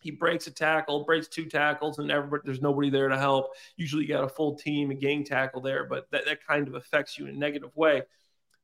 He 0.00 0.10
breaks 0.10 0.46
a 0.46 0.50
tackle, 0.50 1.04
breaks 1.04 1.26
two 1.26 1.46
tackles, 1.46 1.98
and 1.98 2.10
everybody, 2.10 2.42
there's 2.44 2.60
nobody 2.60 2.90
there 2.90 3.08
to 3.08 3.18
help. 3.18 3.54
Usually, 3.76 4.02
you 4.02 4.08
got 4.08 4.24
a 4.24 4.28
full 4.28 4.54
team, 4.54 4.90
a 4.90 4.94
gang 4.94 5.24
tackle 5.24 5.60
there, 5.60 5.84
but 5.84 6.10
that, 6.10 6.26
that 6.26 6.46
kind 6.46 6.68
of 6.68 6.74
affects 6.74 7.18
you 7.18 7.26
in 7.26 7.34
a 7.34 7.38
negative 7.38 7.74
way. 7.74 8.02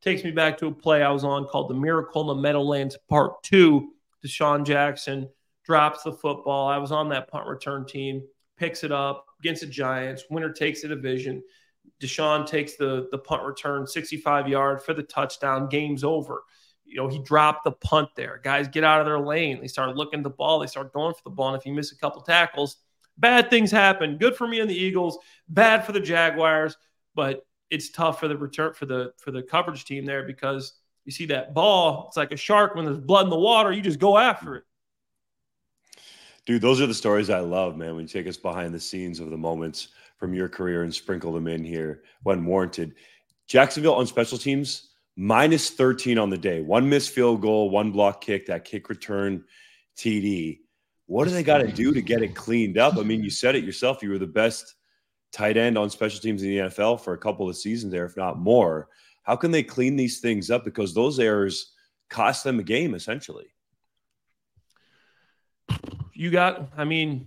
Takes 0.03 0.25
me 0.25 0.31
back 0.31 0.59
to 0.59 0.67
a 0.67 0.73
play 0.73 1.03
I 1.03 1.11
was 1.11 1.25
on 1.25 1.47
called 1.47 1.71
the 1.71 1.75
Miracle 1.75 2.23
in 2.23 2.27
the 2.29 2.43
Meadowlands 2.43 2.99
Part 3.09 3.43
Two. 3.43 3.93
DeSean 4.25 4.65
Jackson 4.65 5.29
drops 5.65 6.03
the 6.03 6.13
football. 6.13 6.69
I 6.69 6.79
was 6.79 6.93
on 6.93 7.09
that 7.11 7.29
punt 7.29 7.47
return 7.47 7.87
team, 7.87 8.23
picks 8.57 8.85
it 8.85 8.93
up 8.93 9.27
against 9.41 9.63
the 9.63 9.69
Giants. 9.69 10.25
Winner 10.29 10.53
takes 10.53 10.83
the 10.83 10.89
division. 10.89 11.43
DeSean 12.01 12.47
takes 12.47 12.77
the 12.77 13.09
the 13.11 13.19
punt 13.19 13.45
return, 13.45 13.87
65 13.87 14.49
yard 14.49 14.83
for 14.83 14.93
the 14.93 15.03
touchdown. 15.03 15.69
Game's 15.69 16.05
over. 16.05 16.43
You 16.93 16.99
know, 16.99 17.09
he 17.09 17.19
dropped 17.19 17.65
the 17.65 17.73
punt 17.73 18.11
there. 18.17 18.41
Guys 18.45 18.69
get 18.69 18.85
out 18.85 19.01
of 19.01 19.07
their 19.07 19.19
lane. 19.19 19.61
They 19.61 19.67
start 19.67 19.97
looking 19.97 20.21
at 20.21 20.25
the 20.25 20.31
ball. 20.31 20.59
They 20.59 20.67
start 20.67 20.93
going 20.93 21.15
for 21.15 21.23
the 21.25 21.31
ball. 21.31 21.49
And 21.49 21.57
if 21.59 21.65
you 21.65 21.73
miss 21.73 21.91
a 21.93 21.97
couple 21.97 22.21
tackles, 22.21 22.77
bad 23.17 23.49
things 23.49 23.71
happen. 23.71 24.19
Good 24.19 24.37
for 24.37 24.47
me 24.47 24.61
and 24.61 24.69
the 24.69 24.77
Eagles. 24.77 25.19
Bad 25.49 25.87
for 25.87 25.93
the 25.93 26.01
Jaguars. 26.01 26.77
But 27.15 27.47
it's 27.71 27.91
tough 27.91 28.21
for 28.21 28.29
the 28.29 28.37
return 28.37 28.75
for 28.75 28.85
the 28.85 29.13
for 29.17 29.31
the 29.31 29.43
coverage 29.43 29.87
team 29.87 30.05
there 30.05 30.23
because 30.23 30.75
you 31.07 31.13
see 31.13 31.27
that 31.27 31.55
ball. 31.55 32.05
It's 32.09 32.17
like 32.17 32.33
a 32.33 32.37
shark 32.37 32.75
when 32.75 32.85
there's 32.85 32.99
blood 32.99 33.25
in 33.25 33.31
the 33.31 33.39
water. 33.39 33.73
You 33.73 33.81
just 33.81 33.99
go 33.99 34.19
after 34.19 34.57
it. 34.57 34.65
Dude, 36.45 36.61
those 36.61 36.81
are 36.81 36.87
the 36.87 36.95
stories 36.95 37.31
I 37.31 37.41
love, 37.41 37.77
man. 37.77 37.95
When 37.95 38.03
you 38.03 38.09
take 38.09 38.27
us 38.27 38.37
behind 38.37 38.75
the 38.75 38.81
scenes 38.81 39.21
of 39.21 39.31
the 39.31 39.37
moments 39.37 39.89
from 40.19 40.35
your 40.35 40.49
career 40.49 40.83
and 40.83 40.95
sprinkle 40.95 41.33
them 41.33 41.49
in 41.49 41.65
here 41.65 42.03
when 42.23 42.45
warranted. 42.45 42.95
Jacksonville 43.49 43.97
on 43.97 44.07
special 44.07 44.39
teams, 44.39 44.91
minus 45.17 45.71
13 45.71 46.19
on 46.19 46.31
the 46.31 46.39
day. 46.39 46.61
One 46.61 46.89
missed 46.89 47.11
field 47.11 47.41
goal, 47.41 47.71
one 47.71 47.93
block 47.93 48.21
kick, 48.21 48.47
that 48.47 48.65
kick 48.65 48.89
return 48.89 49.45
TD. 49.97 50.61
What 51.07 51.25
do 51.25 51.31
they 51.31 51.43
got 51.43 51.59
to 51.59 51.71
do 51.71 51.93
to 51.93 52.01
get 52.01 52.23
it 52.23 52.35
cleaned 52.35 52.79
up? 52.79 52.97
I 52.97 53.03
mean, 53.03 53.23
you 53.23 53.31
said 53.31 53.55
it 53.55 53.65
yourself. 53.65 54.03
You 54.03 54.11
were 54.11 54.19
the 54.19 54.27
best 54.27 54.75
tight 55.33 55.57
end 55.57 55.77
on 55.77 55.91
special 55.91 56.21
teams 56.21 56.43
in 56.43 56.49
the 56.49 56.59
NFL 56.59 57.01
for 57.01 57.13
a 57.13 57.19
couple 57.19 57.49
of 57.49 57.57
seasons 57.57 57.93
there, 57.93 58.07
if 58.07 58.17
not 58.17 58.39
more. 58.39 58.89
How 59.23 59.37
can 59.37 59.51
they 59.51 59.63
clean 59.63 59.97
these 59.97 60.21
things 60.21 60.51
up? 60.51 60.65
Because 60.65 60.95
those 60.95 61.19
errors 61.19 61.73
cost 62.09 62.45
them 62.45 62.59
a 62.59 62.63
game, 62.63 62.95
essentially 62.95 63.53
you 66.23 66.31
got, 66.31 66.69
I 66.77 66.85
mean, 66.85 67.27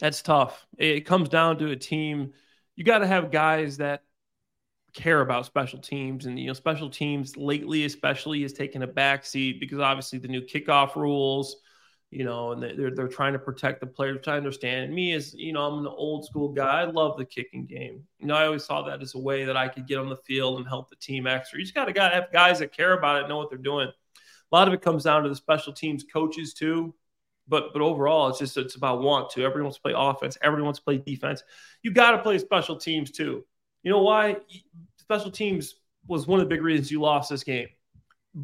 that's 0.00 0.22
tough. 0.22 0.66
It 0.78 1.00
comes 1.00 1.28
down 1.28 1.58
to 1.58 1.70
a 1.70 1.76
team. 1.76 2.34
You 2.76 2.84
got 2.84 2.98
to 2.98 3.06
have 3.06 3.32
guys 3.32 3.78
that 3.78 4.02
care 4.96 5.20
about 5.20 5.46
special 5.46 5.78
teams. 5.78 6.26
And, 6.26 6.38
you 6.38 6.46
know, 6.46 6.52
special 6.52 6.90
teams 6.90 7.36
lately, 7.36 7.84
especially, 7.84 8.42
has 8.42 8.52
taken 8.52 8.82
a 8.82 8.88
backseat 8.88 9.60
because 9.60 9.78
obviously 9.78 10.18
the 10.18 10.28
new 10.28 10.40
kickoff 10.40 10.96
rules, 10.96 11.56
you 12.10 12.24
know, 12.24 12.52
and 12.52 12.62
they're, 12.62 12.90
they're 12.94 13.08
trying 13.08 13.34
to 13.34 13.38
protect 13.38 13.80
the 13.80 13.86
players, 13.86 14.16
which 14.16 14.28
I 14.28 14.36
understand. 14.36 14.92
me, 14.92 15.12
as, 15.12 15.34
you 15.34 15.52
know, 15.52 15.62
I'm 15.66 15.86
an 15.86 15.92
old 15.94 16.24
school 16.24 16.48
guy. 16.48 16.80
I 16.80 16.84
love 16.84 17.18
the 17.18 17.24
kicking 17.24 17.66
game. 17.66 18.02
You 18.18 18.26
know, 18.26 18.34
I 18.34 18.46
always 18.46 18.64
saw 18.64 18.82
that 18.82 19.02
as 19.02 19.14
a 19.14 19.18
way 19.18 19.44
that 19.44 19.56
I 19.56 19.68
could 19.68 19.86
get 19.86 19.98
on 19.98 20.08
the 20.08 20.16
field 20.16 20.58
and 20.58 20.66
help 20.66 20.90
the 20.90 20.96
team 20.96 21.26
extra. 21.26 21.58
You 21.58 21.64
just 21.64 21.74
got 21.74 21.84
to 21.84 22.00
have 22.00 22.32
guys 22.32 22.58
that 22.60 22.72
care 22.72 22.94
about 22.94 23.22
it, 23.22 23.28
know 23.28 23.36
what 23.36 23.50
they're 23.50 23.58
doing. 23.58 23.88
A 23.88 24.56
lot 24.56 24.66
of 24.66 24.74
it 24.74 24.82
comes 24.82 25.04
down 25.04 25.22
to 25.22 25.28
the 25.28 25.36
special 25.36 25.72
teams 25.72 26.04
coaches, 26.10 26.54
too 26.54 26.94
but 27.48 27.72
but 27.72 27.82
overall, 27.82 28.28
it's 28.28 28.38
just 28.38 28.56
it's 28.56 28.74
about 28.74 29.02
want 29.02 29.30
to. 29.30 29.44
Everyone 29.44 29.64
wants 29.64 29.78
to 29.78 29.82
play 29.82 29.92
offense. 29.94 30.36
Everyone 30.42 30.64
wants 30.64 30.80
to 30.80 30.84
play 30.84 30.98
defense. 30.98 31.42
You 31.82 31.92
got 31.92 32.12
to 32.12 32.18
play 32.18 32.38
special 32.38 32.76
teams 32.76 33.10
too. 33.10 33.44
You 33.86 33.92
know 33.92 34.02
why? 34.02 34.38
Special 34.96 35.30
teams 35.30 35.76
was 36.08 36.26
one 36.26 36.40
of 36.40 36.48
the 36.48 36.52
big 36.52 36.60
reasons 36.60 36.90
you 36.90 37.00
lost 37.00 37.30
this 37.30 37.44
game. 37.44 37.68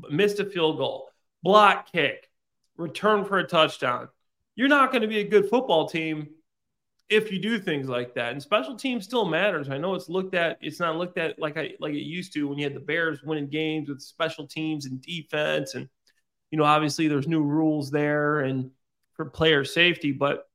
Missed 0.09 0.39
a 0.39 0.45
field 0.45 0.79
goal, 0.79 1.09
block 1.43 1.91
kick, 1.91 2.31
return 2.77 3.25
for 3.25 3.39
a 3.39 3.45
touchdown. 3.45 4.09
You're 4.55 4.69
not 4.69 4.93
going 4.93 5.03
to 5.03 5.09
be 5.09 5.19
a 5.19 5.29
good 5.29 5.51
football 5.51 5.89
team 5.89 6.29
if 7.09 7.33
you 7.33 7.41
do 7.41 7.59
things 7.59 7.89
like 7.89 8.15
that. 8.15 8.31
And 8.31 8.41
special 8.41 8.77
teams 8.77 9.03
still 9.03 9.25
matters. 9.25 9.69
I 9.69 9.79
know 9.79 9.97
it's 9.97 10.09
looked 10.09 10.37
at. 10.37 10.59
It's 10.61 10.79
not 10.79 10.95
looked 10.95 11.19
at 11.19 11.41
like 11.41 11.57
I 11.57 11.73
like 11.81 11.95
it 11.95 12.07
used 12.07 12.33
to 12.35 12.47
when 12.47 12.57
you 12.57 12.63
had 12.63 12.77
the 12.77 12.81
Bears 12.81 13.25
winning 13.25 13.49
games 13.49 13.89
with 13.89 14.01
special 14.01 14.47
teams 14.47 14.87
and 14.87 15.03
defense 15.03 15.75
and 15.75 15.89
you 16.53 16.59
know 16.59 16.65
obviously 16.65 17.09
there's 17.09 17.27
new 17.27 17.43
rules 17.43 17.91
there 17.91 18.43
and 18.43 18.71
for 19.15 19.25
player 19.25 19.65
safety, 19.65 20.13
but 20.13 20.49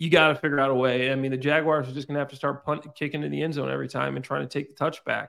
you 0.00 0.08
got 0.08 0.28
to 0.28 0.34
figure 0.34 0.58
out 0.58 0.70
a 0.70 0.74
way. 0.74 1.12
I 1.12 1.14
mean, 1.14 1.30
the 1.30 1.36
Jaguars 1.36 1.86
are 1.86 1.92
just 1.92 2.08
going 2.08 2.14
to 2.14 2.20
have 2.20 2.30
to 2.30 2.36
start 2.36 2.64
punting, 2.64 2.90
kicking 2.92 3.22
in 3.22 3.30
the 3.30 3.42
end 3.42 3.52
zone 3.52 3.70
every 3.70 3.86
time 3.86 4.16
and 4.16 4.24
trying 4.24 4.40
to 4.40 4.48
take 4.48 4.74
the 4.74 4.82
touchback 4.82 5.28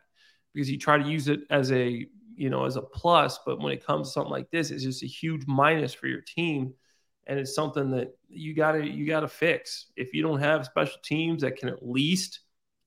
because 0.54 0.72
you 0.72 0.78
try 0.80 0.98
to 0.98 1.04
use 1.04 1.28
it 1.28 1.42
as 1.50 1.74
a 1.74 2.08
you 2.36 2.50
know 2.50 2.64
as 2.64 2.78
a 2.78 2.82
plus, 2.82 3.38
but 3.46 3.60
when 3.60 3.74
it 3.74 3.86
comes 3.86 4.08
to 4.08 4.14
something 4.14 4.32
like 4.32 4.50
this, 4.50 4.72
it's 4.72 4.84
just 4.84 5.04
a 5.04 5.08
huge 5.08 5.46
minus 5.46 5.94
for 5.94 6.08
your 6.08 6.22
team, 6.22 6.74
and 7.28 7.38
it's 7.38 7.54
something 7.54 7.92
that 7.92 8.18
you 8.30 8.56
got 8.56 8.72
to 8.72 8.90
you 8.90 9.06
got 9.06 9.20
to 9.20 9.28
fix. 9.28 9.88
If 9.98 10.14
you 10.14 10.24
don't 10.24 10.40
have 10.40 10.66
special 10.66 11.00
teams 11.04 11.42
that 11.42 11.58
can 11.58 11.68
at 11.68 11.86
least 11.86 12.40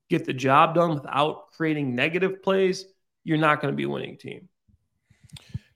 get 0.08 0.24
the 0.24 0.32
job 0.32 0.74
done 0.74 0.94
without 0.94 1.50
creating 1.52 1.94
negative 1.94 2.42
plays, 2.42 2.86
you're 3.24 3.36
not 3.36 3.60
going 3.60 3.72
to 3.72 3.76
be 3.76 3.84
a 3.84 3.90
winning 3.90 4.16
team. 4.16 4.48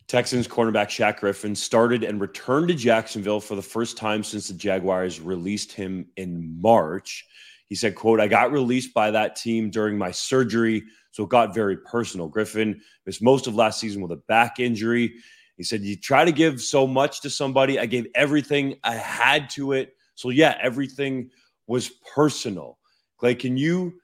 Texans 0.08 0.48
cornerback 0.48 0.88
Shaq 0.88 1.20
Griffin 1.20 1.54
started 1.54 2.02
and 2.02 2.18
returned 2.18 2.68
to 2.68 2.74
Jacksonville 2.74 3.40
for 3.40 3.54
the 3.54 3.62
first 3.62 3.98
time 3.98 4.24
since 4.24 4.48
the 4.48 4.54
Jaguars 4.54 5.20
released 5.20 5.70
him 5.70 6.06
in 6.16 6.58
March. 6.60 7.26
He 7.66 7.74
said, 7.74 7.94
quote, 7.94 8.18
I 8.18 8.26
got 8.26 8.50
released 8.50 8.94
by 8.94 9.10
that 9.10 9.36
team 9.36 9.68
during 9.68 9.98
my 9.98 10.10
surgery, 10.10 10.82
so 11.10 11.24
it 11.24 11.28
got 11.28 11.54
very 11.54 11.76
personal. 11.76 12.26
Griffin 12.26 12.80
missed 13.04 13.20
most 13.20 13.46
of 13.46 13.54
last 13.54 13.80
season 13.80 14.00
with 14.00 14.12
a 14.12 14.22
back 14.28 14.58
injury. 14.58 15.14
He 15.58 15.62
said, 15.62 15.82
You 15.82 15.94
try 15.94 16.24
to 16.24 16.32
give 16.32 16.62
so 16.62 16.86
much 16.86 17.20
to 17.20 17.28
somebody. 17.28 17.78
I 17.78 17.84
gave 17.84 18.06
everything 18.14 18.76
I 18.84 18.94
had 18.94 19.50
to 19.50 19.72
it. 19.72 19.94
So, 20.14 20.30
yeah, 20.30 20.56
everything 20.62 21.30
was 21.66 21.90
personal. 22.14 22.78
Clay, 23.18 23.34
can 23.34 23.58
you 23.58 24.00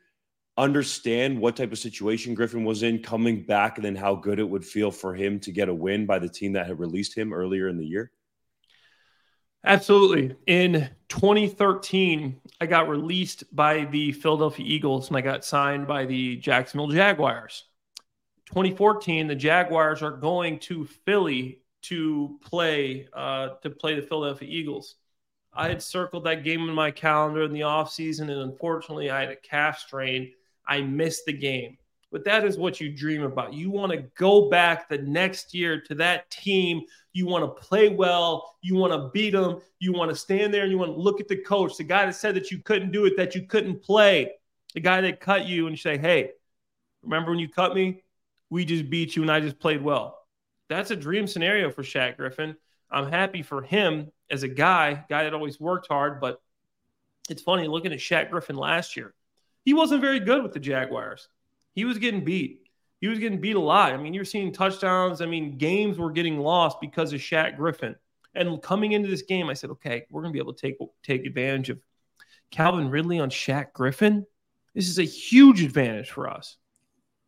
understand 0.56 1.40
what 1.40 1.56
type 1.56 1.72
of 1.72 1.78
situation 1.78 2.34
Griffin 2.34 2.64
was 2.64 2.82
in 2.82 3.02
coming 3.02 3.42
back 3.42 3.76
and 3.76 3.84
then 3.84 3.96
how 3.96 4.14
good 4.14 4.38
it 4.38 4.48
would 4.48 4.64
feel 4.64 4.90
for 4.90 5.14
him 5.14 5.40
to 5.40 5.52
get 5.52 5.68
a 5.68 5.74
win 5.74 6.06
by 6.06 6.18
the 6.18 6.28
team 6.28 6.52
that 6.52 6.66
had 6.66 6.78
released 6.78 7.16
him 7.16 7.32
earlier 7.32 7.68
in 7.68 7.76
the 7.76 7.86
year? 7.86 8.12
Absolutely. 9.64 10.36
In 10.46 10.90
2013, 11.08 12.40
I 12.60 12.66
got 12.66 12.88
released 12.88 13.44
by 13.54 13.86
the 13.86 14.12
Philadelphia 14.12 14.66
Eagles 14.66 15.08
and 15.08 15.16
I 15.16 15.22
got 15.22 15.44
signed 15.44 15.86
by 15.86 16.04
the 16.04 16.36
Jacksonville 16.36 16.88
Jaguars. 16.88 17.64
2014, 18.46 19.26
the 19.26 19.34
Jaguars 19.34 20.02
are 20.02 20.10
going 20.10 20.58
to 20.60 20.84
Philly 20.84 21.62
to 21.82 22.38
play 22.42 23.08
uh, 23.12 23.50
to 23.62 23.70
play 23.70 23.94
the 23.94 24.06
Philadelphia 24.06 24.48
Eagles. 24.50 24.96
I 25.52 25.68
had 25.68 25.82
circled 25.82 26.24
that 26.24 26.44
game 26.44 26.68
in 26.68 26.74
my 26.74 26.90
calendar 26.90 27.42
in 27.42 27.52
the 27.52 27.60
offseason, 27.60 28.22
and 28.22 28.50
unfortunately, 28.50 29.10
I 29.10 29.20
had 29.20 29.30
a 29.30 29.36
calf 29.36 29.78
strain 29.78 30.32
I 30.66 30.80
missed 30.80 31.26
the 31.26 31.32
game. 31.32 31.78
But 32.14 32.24
that 32.26 32.44
is 32.44 32.56
what 32.56 32.80
you 32.80 32.92
dream 32.92 33.24
about. 33.24 33.54
You 33.54 33.70
want 33.72 33.90
to 33.90 34.04
go 34.16 34.48
back 34.48 34.88
the 34.88 34.98
next 34.98 35.52
year 35.52 35.80
to 35.80 35.96
that 35.96 36.30
team. 36.30 36.82
You 37.12 37.26
want 37.26 37.42
to 37.44 37.60
play 37.60 37.88
well. 37.88 38.54
You 38.62 38.76
want 38.76 38.92
to 38.92 39.10
beat 39.12 39.30
them. 39.30 39.60
You 39.80 39.92
want 39.92 40.12
to 40.12 40.16
stand 40.16 40.54
there 40.54 40.62
and 40.62 40.70
you 40.70 40.78
want 40.78 40.92
to 40.92 41.00
look 41.00 41.20
at 41.20 41.26
the 41.26 41.38
coach, 41.38 41.76
the 41.76 41.82
guy 41.82 42.06
that 42.06 42.14
said 42.14 42.36
that 42.36 42.52
you 42.52 42.58
couldn't 42.58 42.92
do 42.92 43.04
it, 43.04 43.16
that 43.16 43.34
you 43.34 43.42
couldn't 43.42 43.82
play, 43.82 44.30
the 44.74 44.80
guy 44.80 45.00
that 45.00 45.18
cut 45.18 45.46
you, 45.46 45.66
and 45.66 45.76
say, 45.76 45.98
Hey, 45.98 46.30
remember 47.02 47.32
when 47.32 47.40
you 47.40 47.48
cut 47.48 47.74
me? 47.74 48.04
We 48.48 48.64
just 48.64 48.88
beat 48.88 49.16
you 49.16 49.22
and 49.22 49.32
I 49.32 49.40
just 49.40 49.58
played 49.58 49.82
well. 49.82 50.16
That's 50.68 50.92
a 50.92 50.96
dream 50.96 51.26
scenario 51.26 51.72
for 51.72 51.82
Shaq 51.82 52.16
Griffin. 52.16 52.54
I'm 52.92 53.10
happy 53.10 53.42
for 53.42 53.60
him 53.60 54.12
as 54.30 54.44
a 54.44 54.48
guy, 54.48 55.04
guy 55.08 55.24
that 55.24 55.34
always 55.34 55.58
worked 55.58 55.88
hard. 55.88 56.20
But 56.20 56.40
it's 57.28 57.42
funny 57.42 57.66
looking 57.66 57.92
at 57.92 57.98
Shaq 57.98 58.30
Griffin 58.30 58.54
last 58.54 58.96
year 58.96 59.14
he 59.64 59.72
wasn't 59.72 60.02
very 60.02 60.20
good 60.20 60.42
with 60.42 60.52
the 60.52 60.60
Jaguars. 60.60 61.28
He 61.72 61.84
was 61.84 61.98
getting 61.98 62.24
beat. 62.24 62.60
He 63.00 63.08
was 63.08 63.18
getting 63.18 63.40
beat 63.40 63.56
a 63.56 63.60
lot. 63.60 63.92
I 63.92 63.96
mean, 63.96 64.14
you're 64.14 64.24
seeing 64.24 64.52
touchdowns. 64.52 65.20
I 65.20 65.26
mean, 65.26 65.58
games 65.58 65.98
were 65.98 66.10
getting 66.10 66.38
lost 66.38 66.80
because 66.80 67.12
of 67.12 67.20
Shaq 67.20 67.56
Griffin. 67.56 67.96
And 68.34 68.60
coming 68.62 68.92
into 68.92 69.08
this 69.08 69.22
game, 69.22 69.48
I 69.48 69.54
said, 69.54 69.70
okay, 69.70 70.06
we're 70.10 70.22
going 70.22 70.32
to 70.32 70.36
be 70.36 70.42
able 70.42 70.54
to 70.54 70.60
take 70.60 70.76
take 71.02 71.24
advantage 71.24 71.70
of 71.70 71.80
Calvin 72.50 72.90
Ridley 72.90 73.20
on 73.20 73.30
Shaq 73.30 73.72
Griffin. 73.72 74.26
This 74.74 74.88
is 74.88 74.98
a 74.98 75.04
huge 75.04 75.62
advantage 75.62 76.10
for 76.10 76.28
us. 76.28 76.56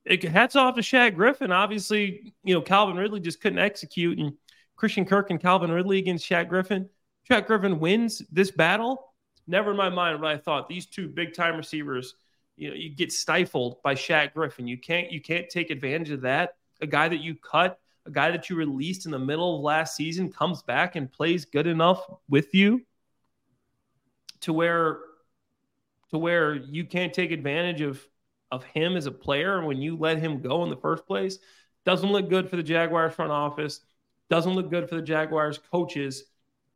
It, 0.05 0.23
hats 0.25 0.57
off 0.57 0.75
to 0.77 0.81
Shaq 0.81 1.15
Griffin. 1.15 1.53
Obviously, 1.53 2.35
you 2.45 2.55
know, 2.55 2.61
Calvin 2.61 2.97
Ridley 2.97 3.21
just 3.21 3.41
couldn't 3.41 3.59
execute. 3.59 4.19
And 4.19 4.35
Christian 4.77 5.05
Kirk 5.05 5.31
and 5.31 5.41
Calvin 5.41 5.71
Ridley 5.71 5.99
against 5.99 6.29
Shaq 6.29 6.49
Griffin. 6.49 6.89
Shaq 7.29 7.47
Griffin 7.47 7.81
wins 7.81 8.23
this 8.31 8.51
battle. 8.51 9.13
Never 9.47 9.73
in 9.73 9.77
my 9.77 9.89
mind 9.89 10.21
what 10.21 10.31
I 10.31 10.39
thought 10.39 10.69
these 10.69 10.87
two 10.87 11.09
big 11.09 11.35
time 11.35 11.57
receivers– 11.57 12.15
you 12.57 12.71
know 12.71 12.75
you 12.75 12.91
get 12.91 13.13
stifled 13.13 13.83
by 13.83 13.95
Shaq 13.95 14.35
Griffin. 14.35 14.67
You 14.67 14.79
can't 14.79 15.11
you 15.11 15.21
can't 15.21 15.49
take 15.49 15.71
advantage 15.71 16.11
of 16.11 16.23
that. 16.23 16.57
A 16.81 16.87
guy 16.87 17.09
that 17.09 17.21
you 17.21 17.35
cut, 17.35 17.79
a 18.05 18.11
guy 18.11 18.31
that 18.31 18.51
you 18.51 18.57
released 18.57 19.07
in 19.07 19.13
the 19.13 19.19
middle 19.19 19.57
of 19.57 19.63
last 19.63 19.97
season 19.97 20.33
comes 20.33 20.63
back 20.63 20.97
and 20.97 21.11
plays 21.11 21.45
good 21.45 21.67
enough 21.67 22.05
with 22.29 22.55
you 22.55 22.83
to 24.41 24.53
where 24.53 24.99
to 26.11 26.19
where 26.19 26.55
you 26.55 26.85
can't 26.85 27.13
take 27.13 27.31
advantage 27.31 27.81
of 27.81 28.07
of 28.53 28.65
him 28.65 28.97
as 28.97 29.07
a 29.07 29.11
player 29.11 29.65
when 29.65 29.83
you 29.83 29.97
let 29.97 30.19
him 30.19 30.41
go 30.41 30.63
in 30.63 30.71
the 30.71 30.77
first 30.77 31.07
place 31.07 31.39
doesn't 31.87 32.11
look 32.11 32.29
good 32.29 32.51
for 32.51 32.57
the 32.57 32.63
Jaguars 32.63 33.15
front 33.15 33.31
office, 33.31 33.81
doesn't 34.29 34.55
look 34.55 34.69
good 34.69 34.89
for 34.89 34.97
the 34.97 35.03
Jaguars 35.03 35.59
coaches, 35.71 36.25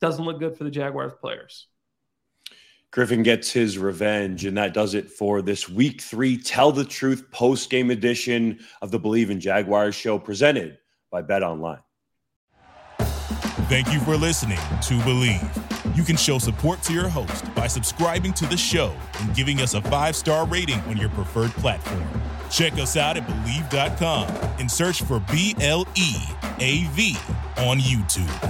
doesn't 0.00 0.24
look 0.24 0.38
good 0.38 0.56
for 0.56 0.64
the 0.64 0.70
Jaguars 0.70 1.12
players. 1.20 1.66
Griffin 2.92 3.22
gets 3.22 3.52
his 3.52 3.78
revenge, 3.78 4.44
and 4.44 4.58
that 4.58 4.74
does 4.74 4.94
it 4.94 5.08
for 5.08 5.42
this 5.42 5.68
week 5.68 6.00
three 6.00 6.36
Tell 6.36 6.72
the 6.72 6.84
Truth 6.84 7.30
post 7.30 7.70
game 7.70 7.90
edition 7.90 8.58
of 8.82 8.90
the 8.90 8.98
Bleav 8.98 9.30
in 9.30 9.38
Jaguars 9.38 9.94
show 9.94 10.18
presented 10.18 10.78
by 11.10 11.22
Bet 11.22 11.44
Online. 11.44 11.78
Thank 13.68 13.92
you 13.92 14.00
for 14.00 14.16
listening 14.16 14.58
to 14.58 14.94
Bleav. 15.04 15.96
You 15.96 16.02
can 16.02 16.16
show 16.16 16.38
support 16.38 16.82
to 16.82 16.92
your 16.92 17.08
host 17.08 17.54
by 17.54 17.68
subscribing 17.68 18.32
to 18.34 18.46
the 18.46 18.56
show 18.56 18.92
and 19.20 19.34
giving 19.36 19.60
us 19.60 19.74
a 19.74 19.82
five 19.82 20.16
star 20.16 20.44
rating 20.46 20.80
on 20.80 20.96
your 20.96 21.10
preferred 21.10 21.52
platform. 21.52 22.08
Check 22.50 22.72
us 22.74 22.96
out 22.96 23.16
at 23.16 23.24
Bleav.com 23.28 24.26
and 24.58 24.68
search 24.68 25.02
for 25.02 25.20
B 25.30 25.54
L 25.60 25.86
E 25.94 26.16
A 26.58 26.84
V 26.88 27.16
on 27.58 27.78
YouTube. 27.78 28.49